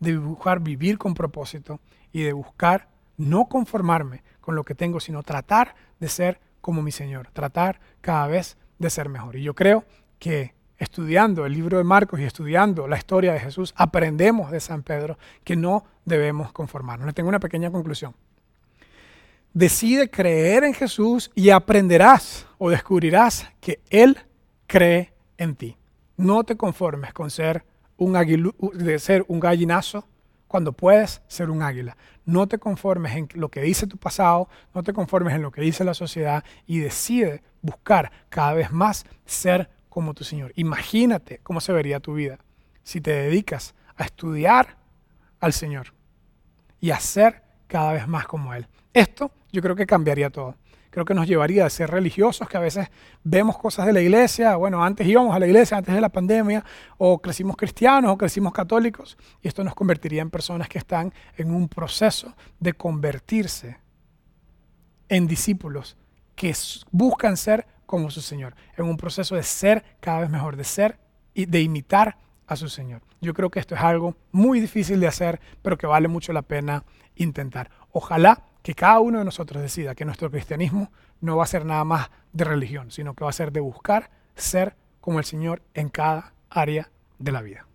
de 0.00 0.16
buscar 0.16 0.60
vivir 0.60 0.98
con 0.98 1.14
propósito 1.14 1.80
y 2.12 2.22
de 2.22 2.32
buscar 2.32 2.88
no 3.16 3.46
conformarme 3.46 4.22
con 4.40 4.54
lo 4.54 4.64
que 4.64 4.74
tengo, 4.74 5.00
sino 5.00 5.22
tratar 5.22 5.74
de 6.00 6.08
ser 6.08 6.40
como 6.60 6.82
mi 6.82 6.92
Señor, 6.92 7.28
tratar 7.32 7.80
cada 8.00 8.26
vez 8.26 8.56
de 8.78 8.90
ser 8.90 9.08
mejor. 9.08 9.36
Y 9.36 9.42
yo 9.42 9.54
creo 9.54 9.84
que 10.18 10.54
estudiando 10.78 11.46
el 11.46 11.52
libro 11.52 11.78
de 11.78 11.84
Marcos 11.84 12.18
y 12.18 12.24
estudiando 12.24 12.88
la 12.88 12.98
historia 12.98 13.32
de 13.32 13.40
Jesús, 13.40 13.72
aprendemos 13.76 14.50
de 14.50 14.60
San 14.60 14.82
Pedro 14.82 15.16
que 15.44 15.54
no 15.54 15.84
debemos 16.04 16.52
conformarnos. 16.52 17.06
Le 17.06 17.12
tengo 17.12 17.28
una 17.28 17.38
pequeña 17.38 17.70
conclusión. 17.70 18.14
Decide 19.54 20.10
creer 20.10 20.64
en 20.64 20.74
Jesús 20.74 21.30
y 21.34 21.50
aprenderás 21.50 22.46
o 22.58 22.70
descubrirás 22.70 23.46
que 23.60 23.80
Él 23.90 24.18
cree 24.66 25.11
en 25.42 25.56
ti. 25.56 25.76
No 26.16 26.44
te 26.44 26.56
conformes 26.56 27.12
con 27.12 27.30
ser 27.30 27.64
un 27.96 28.12
de 28.74 28.98
ser 28.98 29.24
un 29.28 29.40
gallinazo 29.40 30.06
cuando 30.48 30.72
puedes 30.72 31.22
ser 31.28 31.50
un 31.50 31.62
águila. 31.62 31.96
No 32.24 32.46
te 32.46 32.58
conformes 32.58 33.16
en 33.16 33.28
lo 33.34 33.50
que 33.50 33.62
dice 33.62 33.86
tu 33.86 33.96
pasado, 33.96 34.48
no 34.74 34.82
te 34.82 34.92
conformes 34.92 35.34
en 35.34 35.42
lo 35.42 35.50
que 35.50 35.62
dice 35.62 35.84
la 35.84 35.94
sociedad 35.94 36.44
y 36.66 36.78
decide 36.78 37.42
buscar 37.62 38.12
cada 38.28 38.52
vez 38.54 38.70
más 38.70 39.06
ser 39.24 39.70
como 39.88 40.14
tu 40.14 40.24
Señor. 40.24 40.52
Imagínate 40.56 41.40
cómo 41.42 41.60
se 41.60 41.72
vería 41.72 42.00
tu 42.00 42.14
vida 42.14 42.38
si 42.82 43.00
te 43.00 43.12
dedicas 43.12 43.74
a 43.96 44.04
estudiar 44.04 44.76
al 45.40 45.52
Señor 45.52 45.94
y 46.80 46.90
a 46.90 47.00
ser 47.00 47.42
cada 47.66 47.92
vez 47.92 48.06
más 48.06 48.26
como 48.26 48.54
Él. 48.54 48.66
Esto 48.92 49.30
yo 49.52 49.62
creo 49.62 49.76
que 49.76 49.86
cambiaría 49.86 50.30
todo 50.30 50.56
creo 50.92 51.06
que 51.06 51.14
nos 51.14 51.26
llevaría 51.26 51.64
a 51.64 51.70
ser 51.70 51.90
religiosos, 51.90 52.46
que 52.46 52.58
a 52.58 52.60
veces 52.60 52.88
vemos 53.24 53.56
cosas 53.56 53.86
de 53.86 53.94
la 53.94 54.02
iglesia, 54.02 54.56
bueno, 54.56 54.84
antes 54.84 55.06
íbamos 55.06 55.34
a 55.34 55.38
la 55.38 55.46
iglesia, 55.46 55.78
antes 55.78 55.94
de 55.94 56.00
la 56.02 56.10
pandemia, 56.10 56.62
o 56.98 57.18
crecimos 57.18 57.56
cristianos 57.56 58.12
o 58.12 58.18
crecimos 58.18 58.52
católicos, 58.52 59.16
y 59.40 59.48
esto 59.48 59.64
nos 59.64 59.74
convertiría 59.74 60.20
en 60.20 60.28
personas 60.28 60.68
que 60.68 60.76
están 60.76 61.12
en 61.38 61.50
un 61.50 61.66
proceso 61.66 62.34
de 62.60 62.74
convertirse 62.74 63.78
en 65.08 65.26
discípulos 65.26 65.96
que 66.36 66.54
buscan 66.90 67.38
ser 67.38 67.66
como 67.86 68.10
su 68.10 68.20
Señor, 68.20 68.54
en 68.76 68.84
un 68.84 68.98
proceso 68.98 69.34
de 69.34 69.42
ser 69.44 69.82
cada 69.98 70.20
vez 70.20 70.28
mejor, 70.28 70.56
de 70.56 70.64
ser 70.64 70.98
y 71.32 71.46
de 71.46 71.62
imitar 71.62 72.18
a 72.46 72.54
su 72.54 72.68
Señor. 72.68 73.00
Yo 73.22 73.32
creo 73.32 73.50
que 73.50 73.60
esto 73.60 73.74
es 73.74 73.80
algo 73.80 74.14
muy 74.30 74.60
difícil 74.60 75.00
de 75.00 75.06
hacer, 75.06 75.40
pero 75.62 75.78
que 75.78 75.86
vale 75.86 76.08
mucho 76.08 76.34
la 76.34 76.42
pena 76.42 76.84
intentar. 77.16 77.70
Ojalá 77.92 78.42
que 78.62 78.74
cada 78.74 79.00
uno 79.00 79.18
de 79.18 79.24
nosotros 79.24 79.62
decida 79.62 79.94
que 79.94 80.04
nuestro 80.04 80.30
cristianismo 80.30 80.90
no 81.20 81.36
va 81.36 81.44
a 81.44 81.48
ser 81.48 81.64
nada 81.64 81.84
más 81.84 82.10
de 82.32 82.44
religión, 82.44 82.90
sino 82.90 83.14
que 83.14 83.24
va 83.24 83.30
a 83.30 83.34
ser 83.34 83.52
de 83.52 83.60
buscar 83.60 84.10
ser 84.34 84.76
como 85.00 85.18
el 85.18 85.24
Señor 85.24 85.62
en 85.74 85.88
cada 85.88 86.34
área 86.48 86.90
de 87.18 87.32
la 87.32 87.42
vida. 87.42 87.66